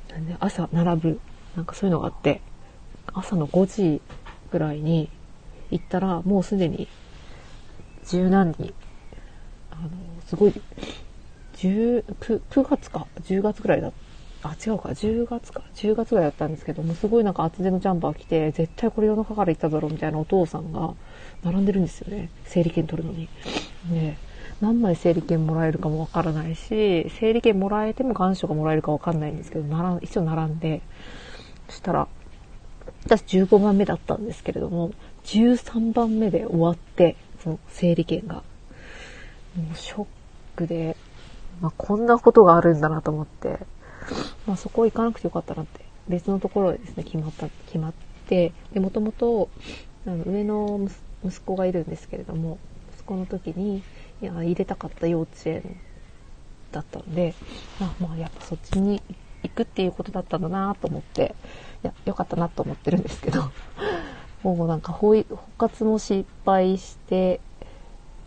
[0.08, 1.20] う、なんで朝並ぶ、
[1.54, 2.40] なんかそういうのがあって、
[3.12, 4.00] 朝の5時
[4.50, 5.08] ぐらいに
[5.70, 6.88] 行ったら、もうすでに
[8.06, 8.72] 十何人、
[9.70, 9.90] あの、
[10.26, 10.54] すごい、
[11.56, 14.09] 19 9月か10月ぐらいだった。
[14.42, 20.94] あ、違うか、10月か、10月ぐらいだったんですけども、すごいなんか厚手のジャンパー着て、絶対これ夜中から行っただろうみたいなお父さんが
[21.42, 22.30] 並んでるんですよね。
[22.44, 23.28] 整理券取るのに。
[23.90, 24.18] ね
[24.60, 30.82] 何枚整理券もらえるかもわからないし、整理券もらえても願書がもらえるかわかんないんですけど、なら一応並んで、
[31.68, 32.08] そしたら、
[33.04, 34.92] 私15番目だったんですけれども、
[35.24, 38.42] 13番目で終わって、その整理券が。
[39.56, 40.06] もうショッ
[40.56, 40.96] クで、
[41.60, 43.60] まあ、こんなことがあるんだなと思って、
[44.46, 47.92] まあ、そこ行かなくてよかったなって、別のところでですね、決まった、決まっ
[48.28, 49.48] て、で、もともと、
[50.06, 50.88] あの上の
[51.24, 52.58] 息子がいるんですけれども、
[52.94, 53.82] 息子の時に、
[54.22, 55.62] いや、入れたかった幼稚園
[56.72, 57.34] だったんで、
[57.80, 59.02] あまあ、やっぱそっちに
[59.42, 61.34] 行くっていうことだったんだなと思って、
[61.82, 63.50] いや、よかったなと思ってるんですけど、
[64.42, 67.40] もうなんか保育、保活も失敗して、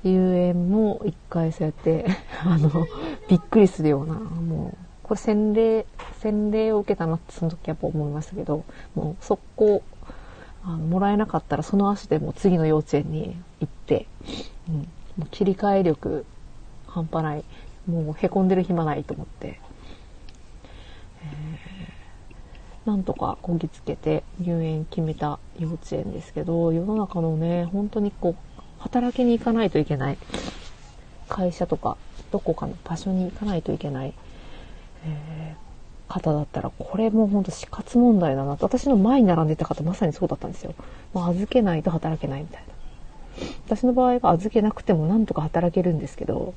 [0.04, 2.06] 遊園も一回そうやって、
[2.44, 2.70] あの、
[3.30, 5.86] びっくりするような、もう、これ洗礼、
[6.20, 8.64] 洗礼を受けたなってその時やっぱ思いましたけど、
[8.96, 9.84] もう速攻、
[10.66, 14.08] あのもらえなかったらその足でもう次の幼稚園に行って、
[14.70, 16.26] うん、もう切り替え力
[16.88, 17.44] 半端ない。
[17.88, 19.60] もう凹んでる暇ないと思って、
[21.22, 21.28] え
[22.86, 30.18] なんとかこぎつけて入園決めた幼稚園ですけど、世の中のね、本当にこう、働きに行かないといけない。
[31.30, 31.98] 会社とか、
[32.32, 34.14] どこかの場所に行かないといけない、
[35.06, 35.64] えー
[36.14, 38.66] 方だったら、これも本当死活問題だなと。
[38.66, 40.76] 私の前に並んでた方、まさにそうだったんですよ。
[41.14, 42.74] もう預けないと働けないみたいな。
[43.66, 46.54] 私の場合は預けなくてもなんとか働けるんですけど、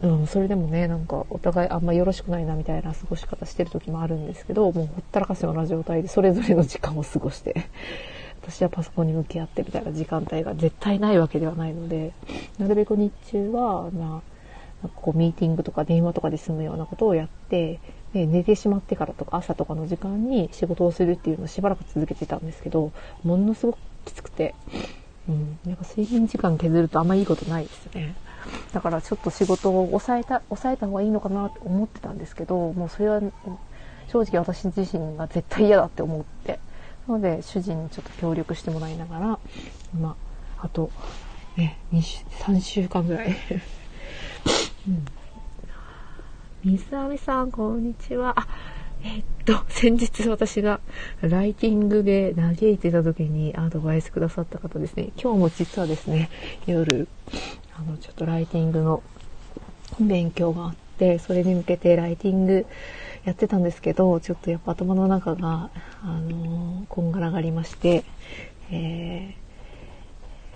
[0.00, 7.66] うん、それでもね、なんかお互いあんまよろしくないなみたいな過ごし方してる時もあるんですけど、もうほったらかしような状態でそれぞれの時間を過ごして、
[8.42, 12.12] 私はパソコンに向き合ってみたいな時間帯が絶対ないわけではないので、
[12.58, 14.31] なるべく日中は、まあ、
[14.82, 17.80] なんかこうミーティングとか電話とかで済むようなことをやって、
[18.12, 22.92] で寝てしまってからとか朝とかの時間に仕事をするっていうのをしばらく続けてたんですけど、
[23.22, 24.54] ものすごくきつくて、
[25.28, 28.14] うん、なんか睡眠時間削るとあんまいいことないですね。
[28.72, 33.20] だからちょっと仕事を抑えた、抑えた方がいいのかなと思ってたんですけど、もうそれは
[34.08, 36.58] 正直私自身が絶対嫌だって思って、
[37.06, 39.38] なので主人にちょっと協力してもらいながら、
[39.98, 40.16] ま
[40.58, 40.90] あ、と、
[41.56, 42.00] ね、2
[42.40, 43.36] 3週間ぐらい。
[44.88, 45.04] うん。
[46.64, 48.34] 水網さん、こんにちは。
[48.36, 48.48] あ、
[49.04, 50.80] えっと、 先日私が
[51.20, 55.10] ライティングで嘆いてた時にアドバイスくださった方ですね。
[55.22, 56.30] 今日も実はですね、
[56.66, 57.06] 夜、
[57.76, 59.02] あの、ちょっとライティングの
[60.00, 62.66] 勉強があって、それに向けてライティング
[63.24, 65.70] やってたんですけど、ちょっとやっぱ頭の中が、
[66.02, 68.02] あのこんがらがりまして、
[68.72, 69.36] え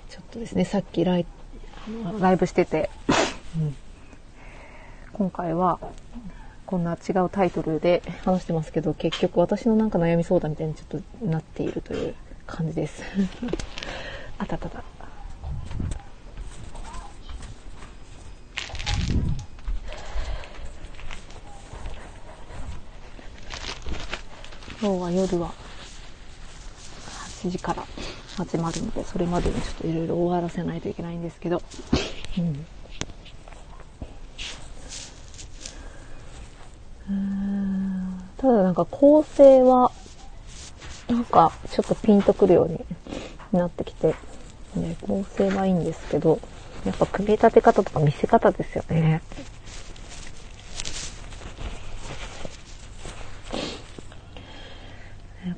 [0.09, 1.27] ー、ちょっとですね、さっきライ
[2.19, 2.91] ライブしてて、
[3.57, 3.77] うん
[5.17, 5.79] 今回は
[6.67, 12.15] こんな違うタイトルで話してますけど、結局私のなんか悩み相談みたいにちょっとなっているという
[12.47, 13.03] 感じです。
[14.37, 14.85] あたたた。
[24.79, 25.55] 今日は夜は
[27.41, 27.83] 8時から
[28.37, 31.63] 始まるので、それまでにちょっといろいろ終わらせないといけないんですけど、
[32.37, 32.67] う ん
[37.09, 39.93] うんただなんか構成は、
[41.09, 42.85] なんかちょっとピンとくるように
[43.53, 44.15] なってきて、
[44.75, 46.41] ね、構成はいいんですけど、
[46.85, 48.85] やっぱ組み立て方とか見せ方ですよ。
[48.91, 49.23] ね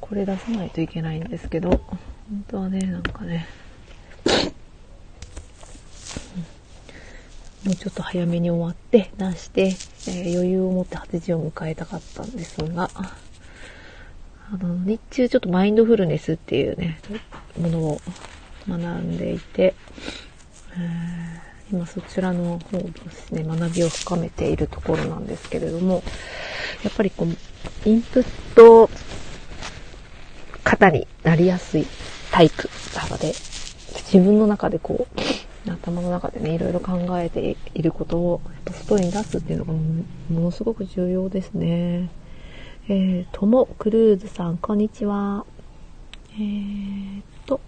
[0.01, 3.47] これ出さないといけないんですけど、本当はね、なんかね、
[7.65, 9.77] もうちょっと早めに終わって出して、
[10.07, 17.01] えー余裕を持って8時を迎えたかったんですが、あの、日中ちょっとマインドフルネスっていうね、
[17.61, 18.01] ものを
[18.69, 19.75] 学んでいて、
[20.77, 26.03] えー今そちらの方ですね、学びを深めているところなんですけれども、
[26.83, 28.25] やっぱりこう、インプッ
[28.55, 28.89] ト
[30.65, 31.87] 型になりやすい
[32.31, 33.35] タイプなので、
[34.11, 35.21] 自分の中でこう、
[35.71, 42.11] 頭の中でね、いろいろ考えていることを、やっぱ外に出すっていうのがものすごく重要ですね。
[42.89, 45.45] えー、ともクルーズさん、こんにちは。
[46.33, 47.61] えーっと、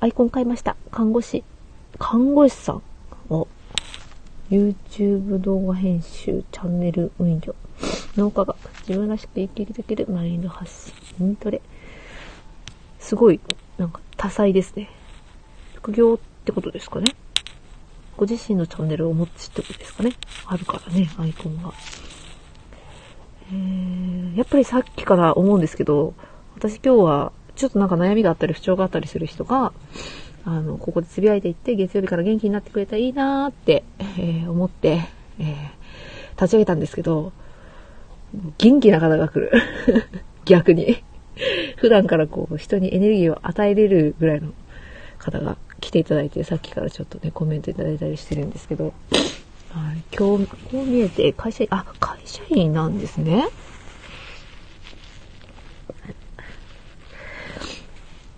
[0.00, 0.76] アイコン買いました。
[0.90, 1.44] 看護師。
[1.98, 2.82] 看護師さん
[3.30, 3.48] を
[4.50, 7.54] YouTube 動画編集チャンネル運用
[8.16, 8.54] 農家が
[8.86, 11.60] 自分らしく生きるできるマインド発信筋トレ
[13.00, 13.40] すごい
[13.76, 14.88] なんか多彩ですね
[15.86, 17.14] 副業ってことですかね
[18.16, 20.10] ご自身のチャンネルをお持ちってことですかね
[20.44, 21.72] あるからねアイコンが
[23.52, 26.14] えーやっぱりさっきから思うんですけど
[26.56, 29.72] 私今日はちょっとなんか悩みがあったり不調があったりする人が
[30.44, 35.08] あの、ここでつぶやいていって、月曜日から元気になってくれたらいいなーって、えー思って、
[35.40, 35.54] えー
[36.40, 37.32] 立ち上げたんですけど、
[38.56, 39.50] 元気な方が来る。
[40.44, 41.02] 逆に。
[41.78, 44.52] 普段からこう、人にエネルギーを与えれるぐらいの
[45.18, 48.92] 方が来ていただいて、さっきからちょっとね、コメントいただいたりしてるんですけど、
[49.70, 53.46] はい、今日、こう見えて、会社員、あ、会社員なんですね。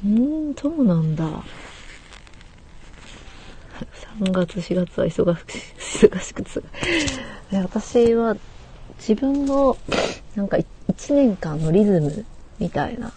[0.04, 1.24] うん、そうなんだ。
[4.20, 6.60] 3月、4月は忙しく、忙しくてさ
[7.50, 8.36] で私は
[8.98, 9.76] 自分の
[10.34, 12.24] なんか1年間のリズム
[12.58, 13.12] みたいな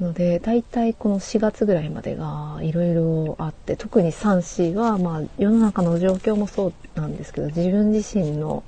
[0.00, 8.62] ので、だいたいこの4月ぐらいまでがいろいろあって、特に3、4はまあ世の中の状況もそうなんですけど、自分自身の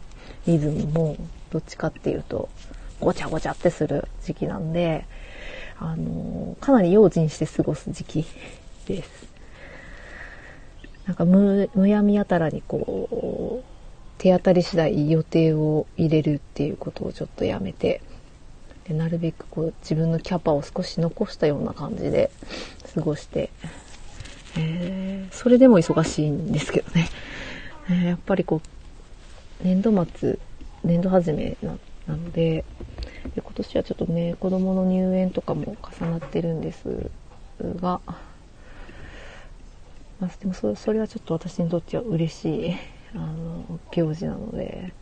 [0.47, 1.16] リズムも
[1.51, 2.49] どっちかっていうと
[3.01, 5.07] ごちゃごちゃってする時期なんで、
[5.79, 8.26] あの、かなり用心して過ごす時期
[8.87, 9.29] です。
[11.07, 13.64] なんかむ、むやみやたらにこう、
[14.18, 18.03] 手当たり次第予定を入れるっていうことをちょっとやめて、
[18.89, 22.30] でなるべくこう自分のキャパを少し残したような感じで
[22.95, 23.51] 過ごして、
[24.57, 27.09] えーそれでも忙しいんですけどね。
[27.91, 28.62] えーやっぱりこ
[29.62, 30.39] う、年度末、
[30.84, 31.76] 年度始めな
[32.07, 32.64] なので
[33.34, 37.11] で、今年はちょっとね、子供の入園とかも重なってるんです
[37.80, 38.01] が、
[40.20, 42.74] まあ、でもそれはちょっと私にとっては嬉しい、
[43.14, 44.93] あの、行事なので、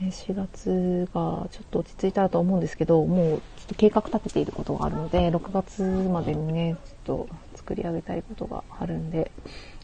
[0.00, 9.30] 4月がちょっと落ち着いたらと思うんですけど、もうちょっと計画立てていることがあるので、6月までにね、ちょっと作り上げたいことがあるんで、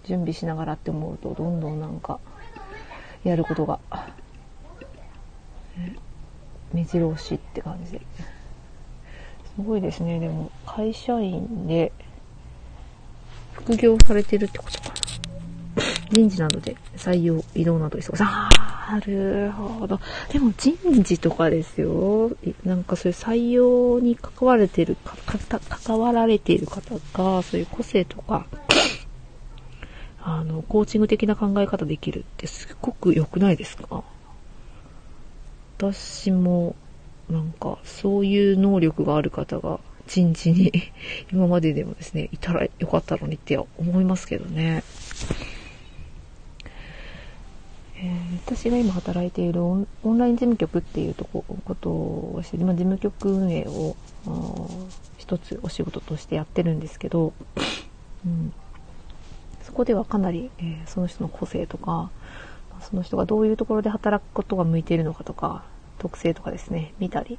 [0.05, 2.19] 準備しながらって思うと、どんどんなんか、
[3.25, 3.79] やることが、
[6.73, 8.01] 目白押しって感じで。
[8.01, 11.93] すごいですね、でも、会社員で、
[13.53, 14.95] 副業されてるってことかな。
[16.11, 18.76] 人事などで採用、移動など忙しい。
[18.89, 19.99] なるほど。
[20.31, 22.31] でも人事とかですよ。
[22.65, 28.47] なんかそういう採用に関われてるか、かた関わられている方が、そういう個性とか、
[30.23, 34.05] あの、コーチング的な考え方できるってすっごく良くないですか？
[35.79, 36.77] 私も、
[37.29, 40.73] なんか、そういう能力がある方が、人事に、
[41.33, 44.85] 今まででもですね、いたらよかったのにって思いますけどね。
[47.99, 49.87] えー私が今働いているオン
[50.19, 53.97] ライン事務局っていうとこことをして、今事務局運営を
[55.19, 57.33] 一つお仕事としてやってるんですけど、
[58.25, 58.53] うん、
[59.63, 62.11] そこではかなり、えーその人の個性とか、
[62.89, 65.65] その人がどういうところで働くことが向いているのかとか、
[65.99, 67.39] 特性とかですね、見たり、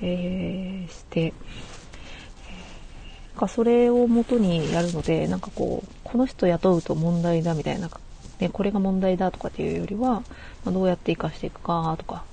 [0.00, 1.32] えーして、
[3.36, 7.88] かそれを元にやるので、なんかこう、この人雇うと問題だみたいな、
[8.40, 10.22] ね、これが問題だとかっていうよりは、ま
[10.66, 12.24] あ、どうやって活かしていくかとか、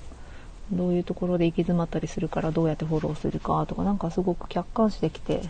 [0.72, 5.42] どういうところで行き詰まったりするからどうやってフォローするかとかなんかすごく客観視できて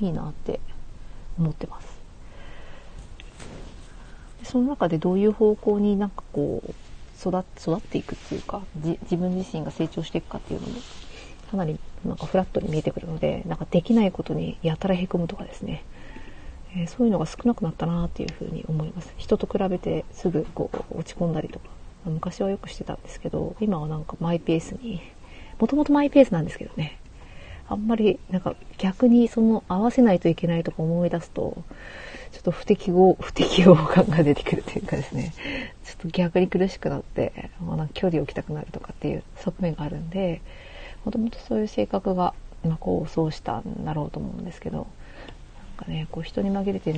[0.00, 0.60] いいなって
[1.38, 1.86] 思ってます。
[4.40, 6.70] でその中でどういう方向になんかこう
[7.18, 10.74] 育っていくっていうか自分自身が成長していくかっていうのも
[11.50, 15.84] かなりなんかフラットに見えてくるのでなんかできないことにやたらへこむとかですね、
[16.76, 19.12] え、そういうのが少なくなったなっていうふうに思います。
[19.16, 21.76] 人と比べてすぐこう落ち込んだりとか。
[22.04, 25.00] 昔はよくしてたんですけど今はなんかマイペースに
[25.58, 26.98] もともとマイペースなんですけどね。
[27.68, 31.64] あんまりなんか逆にその合わせないといけないとか思い出すと
[32.30, 35.32] ちょっと不適合、不適合感が出てくるというかですね、
[35.84, 40.42] ちょっと逆に苦しくなって、まあ、なんか距離を置きたくなるとかっていう側面があるんで、
[41.04, 44.86] もともとそういう性格が、まあ、こう、そうしたんだろうと思うんですけど、
[45.76, 46.94] かね、こう人に紛れて、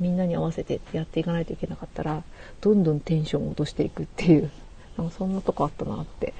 [0.00, 2.22] みんなに合わせてやっていかないといけなかったら、
[2.60, 4.50] どんどんテンションを落としていくっていう、
[4.96, 6.34] なんかそんなとこあったなって。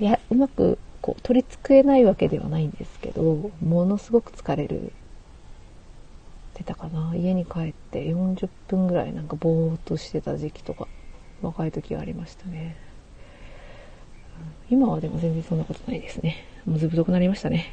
[0.00, 4.92] いや、うまくこう取り繕えないわけではないんですけど、ものすごく疲れる
[6.58, 7.14] てたかな。
[7.14, 10.88] 家に帰って40分ぐらいなんかぼーっとしてた時期とか
[11.40, 12.76] 若い時はありましたね、
[14.68, 16.44] 今はでも全然そんなことないですね。
[16.66, 17.72] もうずぶとくなりましたね。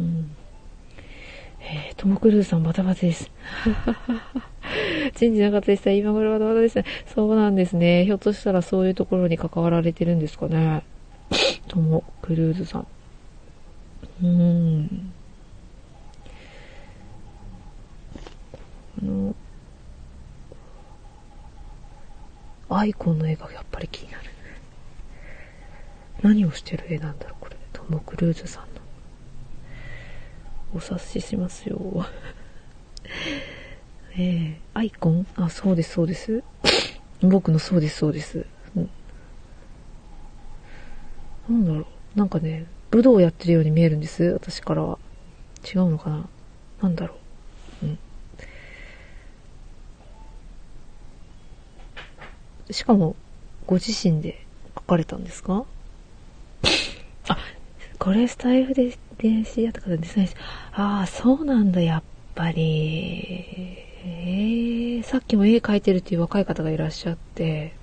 [0.00, 0.36] うん
[1.62, 3.30] えー、トム・クルーズさんバタバタです。
[5.14, 5.90] 信じなかったでした。
[5.92, 6.84] 今頃バタバタでした、
[7.14, 8.06] そうなんですね。
[8.06, 10.82] ひょっとしたらそういうところに関わられてるんですかね。
[11.68, 12.86] トム・クルーズさん。
[14.22, 15.12] うん。
[19.02, 19.34] あの、
[22.70, 24.24] アイコンの絵がやっぱり気になる。
[26.22, 27.56] 何をしてる絵なんだろう、これ。
[27.72, 28.69] トム・クルーズさん。
[30.74, 32.06] お察ししますよ。
[34.16, 35.26] えー、アイコン？
[35.36, 36.42] あ、そうです、そうです。
[37.22, 38.46] 僕のそうです、そうです。
[38.76, 38.90] うん、
[41.48, 41.86] なんだろう。
[42.18, 44.24] なんかね、武道をやってるように見えるんです。
[44.24, 44.98] 私からは。
[45.62, 46.28] 違うのかな？
[46.82, 47.14] なんだろ
[47.82, 47.86] う。
[47.86, 47.98] うん。
[52.70, 53.14] しかも、
[53.66, 54.44] ご自身で
[54.74, 55.66] 書かれたんですか、
[58.00, 60.30] これスタイフで電子やった方ですね。
[60.72, 62.02] ああ、そうなんだ、やっ
[62.34, 63.76] ぱり。
[64.02, 67.74] えー、さっきも絵描いてるっていう若い方がいらっしゃって、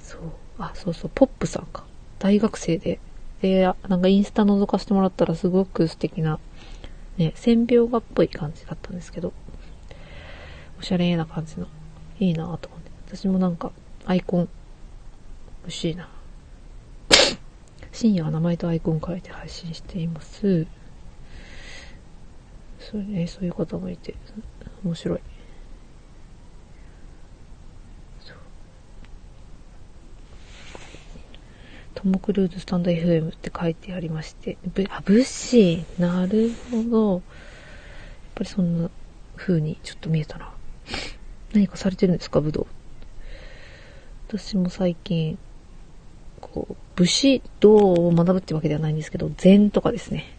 [0.00, 0.20] そう、
[0.58, 1.84] あ、そうそう、ポップさんか。
[2.18, 2.98] 大学生で。
[3.40, 6.40] で、なんかインスタ覗かせてもらったらすごく素敵な、
[7.18, 9.32] ね、線描画っぽい感じだったんですけど、
[10.80, 11.68] おしゃれな感じの、
[12.18, 13.16] いいなと思って。
[13.16, 13.70] 私もなんか、
[14.06, 14.48] アイコン、
[15.62, 16.08] 欲しいな。
[18.00, 20.68] 深夜は名前とアイコン変えて配信しています。
[22.78, 24.14] そうね、そういう方もいて、
[24.84, 25.20] 面白い。
[31.96, 37.12] トム・クルーズスタンド FM って書いてありまして、ぶあ、ブッシーなるほど。
[37.14, 37.22] やっ
[38.36, 38.90] ぱりそんな
[39.34, 40.52] 風にちょっと見えたな。
[41.52, 42.68] 何かされてるんですか、武道。
[44.28, 45.36] 私も最近、
[46.40, 50.36] こう、武士道を学ぶってわけではないんですけど、禅とかですね。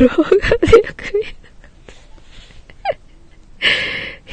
[0.00, 0.16] 老眼
[0.70, 1.18] でよく。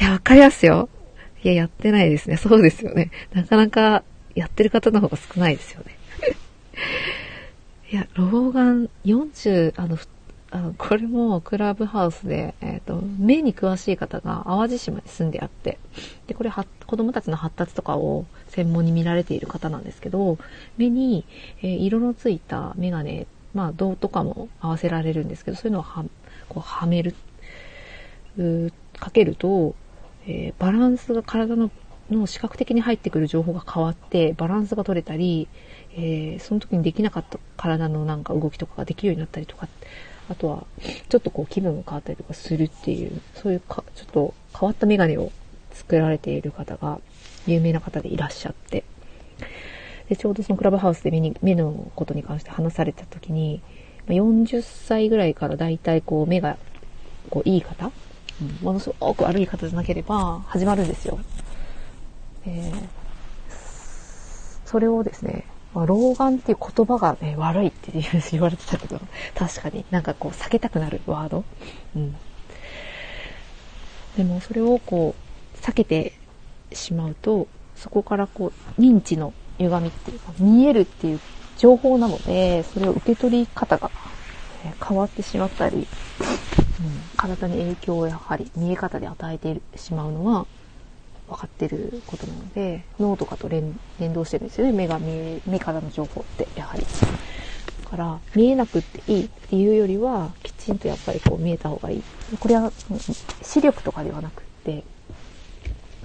[0.00, 0.88] いや、わかりますよ。
[1.44, 2.38] いや、やってないですね。
[2.38, 3.10] そうですよね。
[3.34, 4.02] なかなか
[4.34, 5.94] やってる方の方が少ないですよね。
[7.92, 9.98] いや、老眼40、あの、
[10.52, 15.78] あの、これもクラブハウスで、え、ー、と、目に詳しい方が淡路島に住んであって、
[16.26, 20.38] で、これは、子供たちの発達とかを専門に見られている方なんですけど、
[20.76, 21.24] 目に、
[21.62, 26.04] えー、色のついたメガネ、まあ、銅とかも合わせられるんですけど、そういうのをは、
[26.48, 27.14] こう、はめる、
[28.36, 29.76] うかけると、
[30.26, 31.70] えー、バランスが体の
[32.10, 35.48] の視覚的に入ってくる情報が変わってバランスが取れたり、
[35.94, 39.68] えー、その時にできなかった体のなんか動きとかができるようになったりとか
[40.30, 40.64] あとは、
[41.08, 45.32] ちょっとこう気分が変わったりとかするっていう、そういうか、ちょっと変わったメガネを
[45.72, 47.00] 作られている方が、
[47.48, 48.84] 有名な方でいらっしゃって、
[50.08, 53.60] で、ちょうどそのクラブハウスで目に、目のことに関して話された時に、
[54.06, 56.58] 40歳ぐらいからだいたいこう目が、
[57.28, 57.90] こういい方、
[58.40, 61.18] うん、ものすごく悪い方じゃなければ始まるんですよ。
[62.46, 62.88] えー、
[64.64, 65.44] それをですね、
[65.74, 67.92] まあ、老眼っていう言葉がね、悪いって
[68.32, 69.00] 言われてたけど、
[69.34, 71.44] 確かになんかこう避けたくなるワード。
[71.96, 72.16] うん。
[74.16, 76.12] でもそれをこう、避けて
[76.72, 77.46] しまうと、
[77.76, 81.20] そこからこう、認知の歪みっていうか、見えるっていう
[81.56, 83.90] 情報なので、それを受け取り方が
[84.86, 85.86] 変わってしまったり、うん、
[87.16, 90.46] 体に影響をやはり見え方で与えてしまうのは
[91.30, 93.72] 分かってることなので、脳とかと連
[94.12, 94.72] 動してるんですよね。
[94.72, 96.82] 目が見え、目からの情報って、やはり。
[97.84, 102.02] だから、見えなくっていいっていうよりは、きちんとやっぱりこう見えた方がいい。
[102.38, 102.72] これは、
[103.42, 104.82] 視力とかではなくって、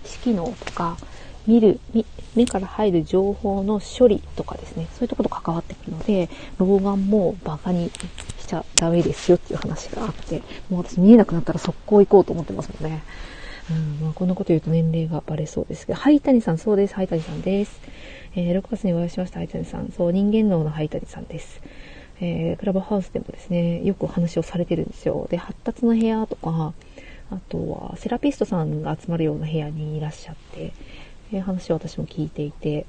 [0.04, 0.98] 色能とか、
[1.48, 1.80] 見る、
[2.36, 7.92] 目から入る情報の処理とかですね、そういうところと関わってくるので、老眼もバカに
[8.40, 13.04] しちゃダメですよっていう話があって、もう私見えなくなったら速攻行こうと思ってますもんね。
[13.72, 17.82] うん、まあ、こんなこと言うと年齢がバレそうですけど、はい谷さん、そうです、はい谷さんです。
[18.36, 19.92] えー6月にお会いしました、はい谷さん。
[19.92, 21.62] そう、人間脳のはい谷さんです。
[22.22, 25.28] えークラブハウスでもですね、よくお話をされてるんですよ。
[25.32, 26.74] で、発達の部屋とか、
[27.32, 30.74] あとはセラピストさんが集まるような部屋にいらっしゃって、
[31.34, 32.86] えー話を私も聞いていて、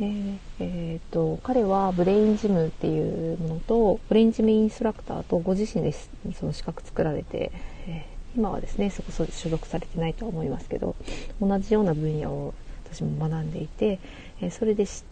[0.00, 5.92] えーえーと彼はブレインジムっていうものとブレインジムインストラクターとご自身で
[6.34, 7.52] その資格作られて、
[7.86, 8.06] え
[8.36, 10.94] 今はですねそこそ所属されてないとは思いますけど
[11.40, 12.54] 同じような分野を
[12.84, 14.00] 私も学んでいて、
[14.40, 15.02] えそれで知っ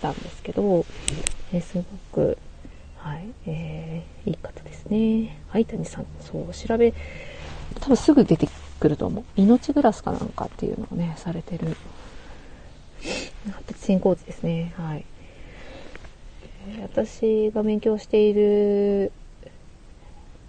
[0.00, 0.86] たんですけど、
[1.52, 1.82] えすご
[2.12, 2.38] く、
[2.96, 6.94] はいえーいい方ですね相谷さんそう調べ
[7.78, 8.48] 多分すぐ出て
[8.80, 11.76] くると思う命グラスかなんかっていうのをねされてる
[13.52, 14.72] 発達支援コーチですね。
[14.76, 15.04] はい。
[16.68, 19.12] えー私が勉強している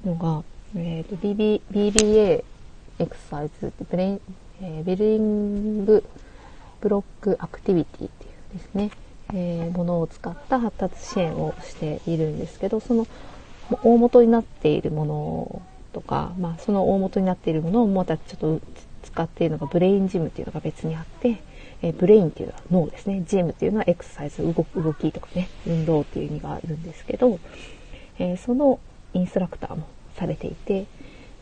[0.05, 0.43] のが、
[0.77, 2.43] えっ、と、BB、BBA
[2.99, 4.21] エクササイズってブレイン、
[4.61, 6.03] えービルディング
[6.81, 8.91] ブロックアクティビティっていうですね、
[9.33, 13.07] えーものを使った発達支援をしているんですけど、その
[13.83, 15.61] 大元になっているもの
[15.93, 18.61] とか、まあ、その大元になっているものをまたちょっと
[19.03, 21.41] 使っているのがブレインジムっていうのが別にあって、
[21.83, 23.23] えーブレインっていうのは脳ですね。
[23.25, 27.39] ジムっていうのはエクササイズ、動動きとかね、運動っていう意味があるんですけど、
[28.19, 28.81] えーその
[29.13, 30.85] インストラクターもされていて、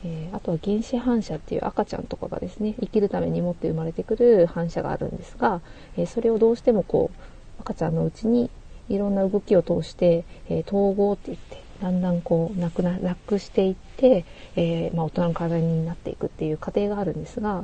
[0.05, 5.61] えーあとは原子反射っていう赤ちゃんとかがですね、生きるために持って生まれてくる反射があるんですが、
[5.97, 8.49] えーそれをどうしてもこう、赤ちゃんのうちに
[8.89, 17.63] いろんな動きを通して、えー統合って言って、だんだんこう、なくな、なくしていって、えまあ大人の体になっていくっていう過程があるんですが、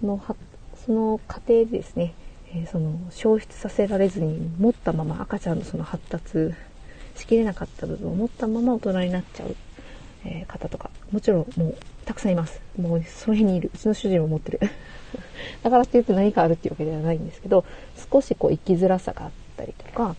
[0.00, 0.36] そのは、
[0.86, 2.14] その過程でですね、
[2.54, 6.54] えその消失させられずに持ったまま赤ちゃんのその発達
[7.16, 9.56] しきれなかった部分を持ったまま大人になっちゃう、
[10.24, 12.60] えー方とかもちろんもうたくさんいます。
[12.80, 14.60] もうその辺にいるうちの主人も持ってる。
[15.62, 17.64] だからって言って何かあるっていうわけではないんですけど
[18.10, 20.16] 少しこう生きづらさがあったりとか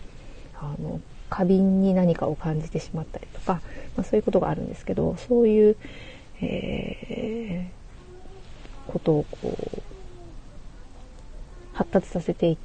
[0.58, 3.60] あの過敏に何かを感じてしまったりとか、
[3.96, 5.76] まあ、そういうことがあるんですけどそういう、
[6.40, 7.76] えー
[8.86, 9.82] ことをこう
[11.72, 12.56] 発達させて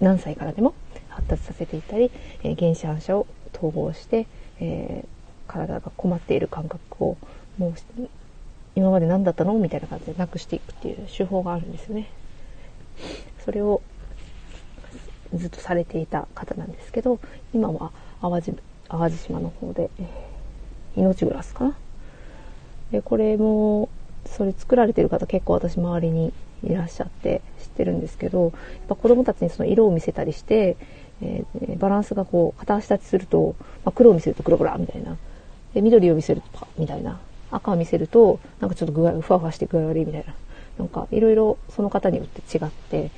[0.00, 0.74] 何歳からでも
[1.08, 2.10] 発達させていったり、
[2.42, 4.26] えー原子反射を統合して、
[4.60, 5.21] えー
[5.52, 7.16] 体が困っている感覚を
[7.58, 7.74] もう
[8.74, 12.08] 今まで何だったのみたいな感じでなくしていくっていう手法があるんですよね。
[13.44, 13.82] それを
[15.34, 17.18] ずっとされていた方なんですけど
[17.54, 17.90] 今は
[18.20, 18.54] 淡路
[18.88, 20.06] 淡路島の方で、えー
[20.94, 21.74] 命グラスかな
[22.90, 23.88] でこれも
[24.26, 28.52] それ作られてる方結構私周りにいらっしゃって知ってるんですけどやっ
[28.88, 30.76] ぱ子供たちにその色を見せたりして、
[31.22, 35.16] えーバランスがこう片足立ちすると、まあ、黒を見せると黒黒みたいな
[35.74, 37.18] で緑を見せるとパみたいな。
[37.54, 40.34] 赤を見せるとなんかちょっと具合ふわふわして具合悪いみたいな。
[40.78, 43.10] なんかいろいろその方によって違って。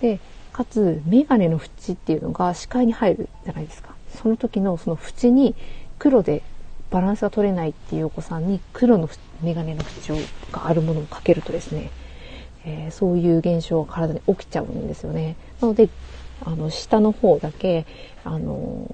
[0.00, 0.20] で
[0.52, 3.90] かつ眼鏡の縁っていうのが視界に入るじゃないですか。
[4.14, 5.54] その時のその縁に
[5.98, 6.42] 黒で
[6.90, 9.08] バランスが取れないっていうお子さんに黒の
[9.42, 11.90] 眼鏡の縁があるものをかけるとですね、
[12.64, 15.36] えーそういう現象が体に起きちゃうんですよね。
[15.60, 15.88] なので
[16.44, 17.86] あの下の方だけ
[18.24, 18.86] あの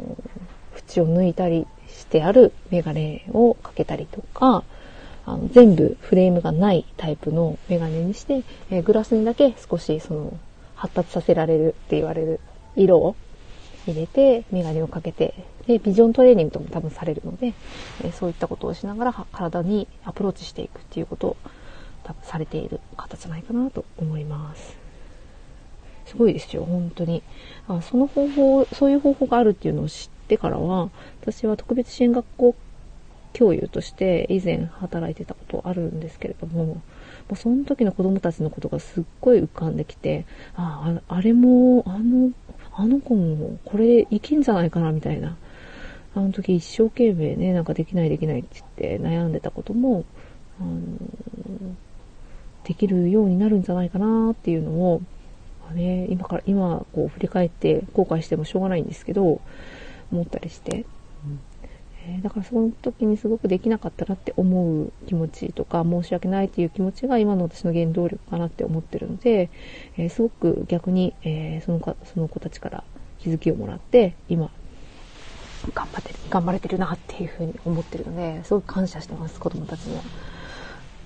[0.76, 1.66] 縁を抜いたり
[2.08, 4.62] してあるメガネをかけたりとか、
[5.26, 10.38] あの全部フレームがないタイプのメガネにして、えーグラスにだけ少しその
[10.76, 12.40] 発達させられるって言われる
[12.76, 13.16] 色を
[13.86, 15.34] 入れてメガネをかけて、
[15.66, 17.54] で、ビジョントレーニングとも多分されるので、
[18.04, 21.36] えーそういったことをしながら体にアプローチしていくっていうことを
[22.04, 24.76] 多分されている方じゃないかなと思います。
[26.06, 27.24] すごいですよ、本当に。
[27.66, 30.90] あその方法、そういう方法があるっていうのを知ってからは、
[31.22, 32.54] 私は特別支援学校
[33.32, 36.82] 教諭として以前働いてたことあるんですけれども、も
[37.32, 42.32] うその時の子供たちのことがすっごい浮かんできて、ああ、あれも、あの、
[42.74, 45.36] あの子もこれでいけんじゃないかなみたいな。
[46.14, 50.04] あの時一生懸命ね、なんかできないできないって言って悩んでたことも、
[50.58, 50.80] あの
[52.64, 55.02] できるようになるんじゃないかなっていうのを、
[55.74, 59.42] ね、今から、今こう振り返って後悔してもしょうがないんですけど、
[60.12, 60.84] 思ったりして、
[62.06, 69.50] えーだからその時にすごくできなかったなって思う気持ちとか申し訳ないっていう気持ちが今の私の原動力かなって思ってるので、
[69.96, 72.84] えーすごく逆に、えーそのかその子たちから
[73.18, 74.50] 気づきをもらって今
[75.74, 80.02] 頑張ってる頑張れてるなっていうふうに思ってるのですごく感謝してます子供たちには。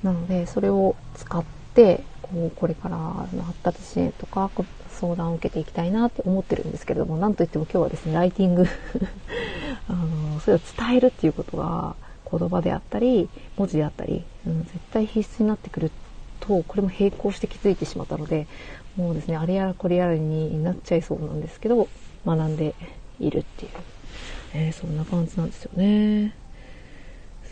[0.03, 1.45] なのでそれを使っ
[1.75, 4.65] てこうこれからの発達支援とかこ
[5.01, 8.67] 相談を受けていきたいなって思ってるんですけれどもなんといっても今日はですねライティング
[9.89, 11.95] あのそれを伝えるっていうことが
[12.31, 15.91] 言葉であったり文字であったり、うん、絶対必須になってくる
[16.41, 18.47] とこれも並行して気づいてしまったので
[18.97, 21.89] もうですねあれやらこれやらになっちゃいそうなんですけど
[22.27, 22.75] 学んで
[23.19, 23.71] いるっていう、
[24.55, 26.35] えーそんな感じなんですよね。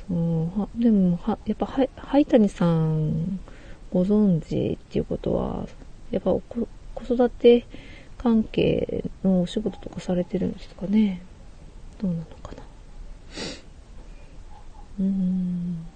[0.08, 3.38] そうはでもはやっぱはい灰谷さん
[3.92, 5.66] ご存知っていうことは
[6.10, 6.68] やっぱこ
[6.98, 7.64] 子育て
[8.18, 11.22] 関係のお仕事とかされてるんですかね。
[12.02, 12.62] どうなのかな。
[15.00, 15.86] うーん。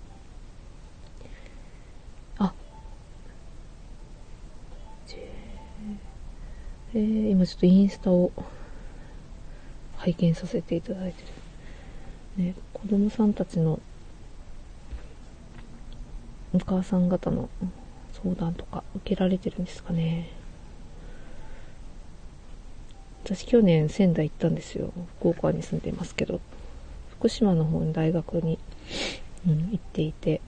[2.38, 2.52] あ。
[6.94, 8.30] えー今ちょっとインスタを
[9.96, 11.22] 拝見させていただいて
[12.36, 12.44] る。
[12.44, 13.80] ね子供さんたちの
[16.54, 17.48] お母さん方の
[18.12, 20.41] 相談とか受けられてるんですかね。
[23.24, 24.92] 私去年仙台行ったんですよ。
[25.18, 26.40] 福岡に住んでますけど。
[27.10, 28.58] 福島の方に大学に、
[29.46, 30.40] うん、行っていて。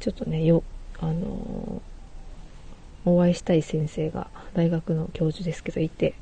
[0.00, 0.64] ちょっとねよ
[0.98, 1.92] あのー
[3.04, 6.14] お会いしたい先生が大学の教授ですけどいて。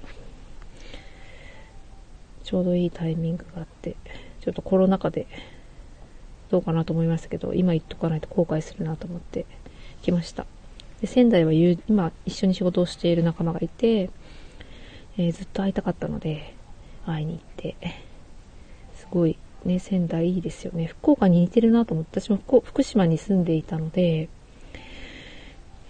[2.51, 3.95] ちょうどいいタイミングがあって
[4.41, 5.29] ちょっとコロナ禍で
[6.51, 9.47] どうかなと思いましたけど今言っとかないと後悔するなと思って
[10.03, 10.47] 来ました。
[11.01, 14.11] で仙台は今一緒に仕事をしている仲間がいて、
[15.17, 16.55] えーずっと会いたかったので
[17.07, 17.77] 会いに行って
[18.97, 24.29] すごいね仙台いいですよね福岡に似てるなと思って私も福福島に住んでいたので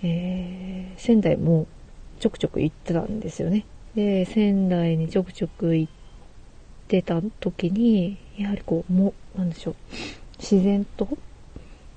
[0.03, 1.67] えー仙台も
[2.21, 3.65] ちょくちょく行ってたんですよね。
[3.95, 5.93] で、仙台にちょくちょく行っ
[6.87, 9.75] てた時に、やはりこう、も、なんでしょう、
[10.39, 11.09] 自然と、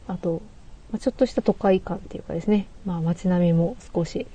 [0.07, 0.41] あと、
[0.94, 4.28] ま、ちょっとした都会感っていうかですね、まあ街並みも少し、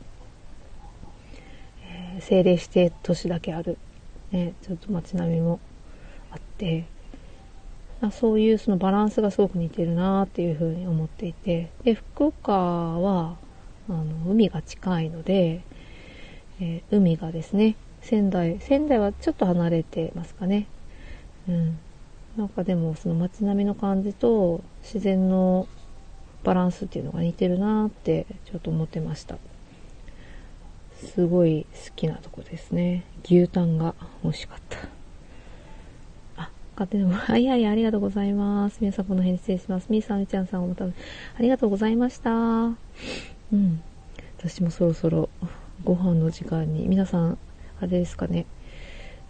[1.86, 3.78] えー政令指定都市だけある、
[4.32, 5.60] ね、ちょっと街並みも
[6.32, 6.84] あって、
[8.00, 11.70] あそういうそのバランスがすごく似てるなっていうふうに思っていて。
[11.84, 13.36] で福岡は
[13.88, 15.62] あの海が近いので、
[16.60, 20.66] えー海がですね仙台仙台はちょっと離れてますかね。
[21.48, 21.78] うん。
[22.36, 25.68] なんかでもその街並みの感じと自然の
[26.44, 29.36] バランスっていうのが似てるなってちょっと思ってました
[30.94, 34.78] すごい好きなとこですね牛タンが美味しかった
[36.36, 38.78] あ、勝手にも、はいはい、ありがとうございます。
[38.80, 39.86] 皆さんこの辺失礼します。
[39.90, 40.88] みーさん、みちゃんさん、おまた、あ
[41.40, 42.30] りがとうございました。
[42.30, 42.76] う
[43.56, 43.82] ん。
[44.38, 45.28] 私もそろそろ
[45.82, 47.38] ご飯の時間に、皆さん、
[47.80, 48.46] あれですかね。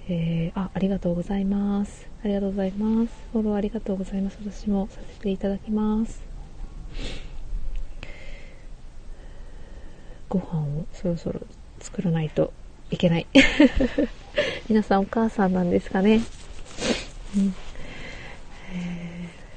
[0.09, 2.09] えー、あ、ありがとうございます。
[2.25, 3.13] ありがとうございます。
[3.33, 4.39] フォローありがとうございます。
[4.43, 6.28] 私もさせていただきます。
[10.29, 11.41] ご飯をそろそろ
[11.81, 12.53] 作らないと
[12.91, 13.27] いけない。
[14.69, 16.21] 皆さんお母さんなんですかね。
[17.37, 17.55] うん
[18.73, 19.09] えー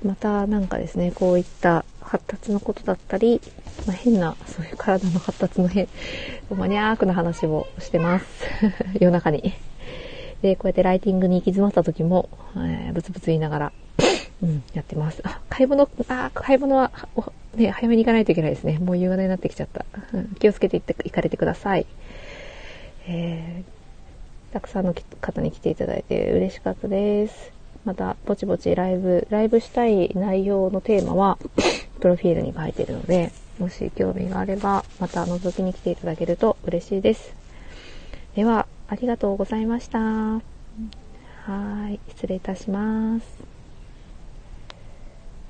[0.03, 3.39] またなんかですね、こういった発達のことだったり、
[3.85, 5.87] まあ、変な、そういう体の発達の変、
[6.49, 8.25] マニアークな話をしてます。
[8.99, 9.53] 夜中に。
[10.41, 13.71] で、こうやってライティングに行き詰まった時も、えーブツブツ言いながら、
[14.43, 15.21] うん、やってます。
[15.23, 16.91] あ、買い物、あ、買い物は、
[17.55, 18.79] ね、早めに行かないといけないですね。
[18.79, 19.85] もう夕方になってきちゃった。
[20.13, 21.85] うん気をつけて行って、行かれてください。
[23.07, 23.81] えー
[24.51, 27.51] たくさんの方に来ていただいて嬉しかったです。
[27.85, 31.37] また、ぼちぼちライブ、ライブしたい内容のテーマは、
[32.01, 37.33] プロフィールに書いているので、もし興味があれば、また覗きに来ていただけると嬉しいです。
[38.35, 39.99] では、ありがとうございました。
[39.99, 40.41] は
[41.89, 43.50] い、失礼いたします。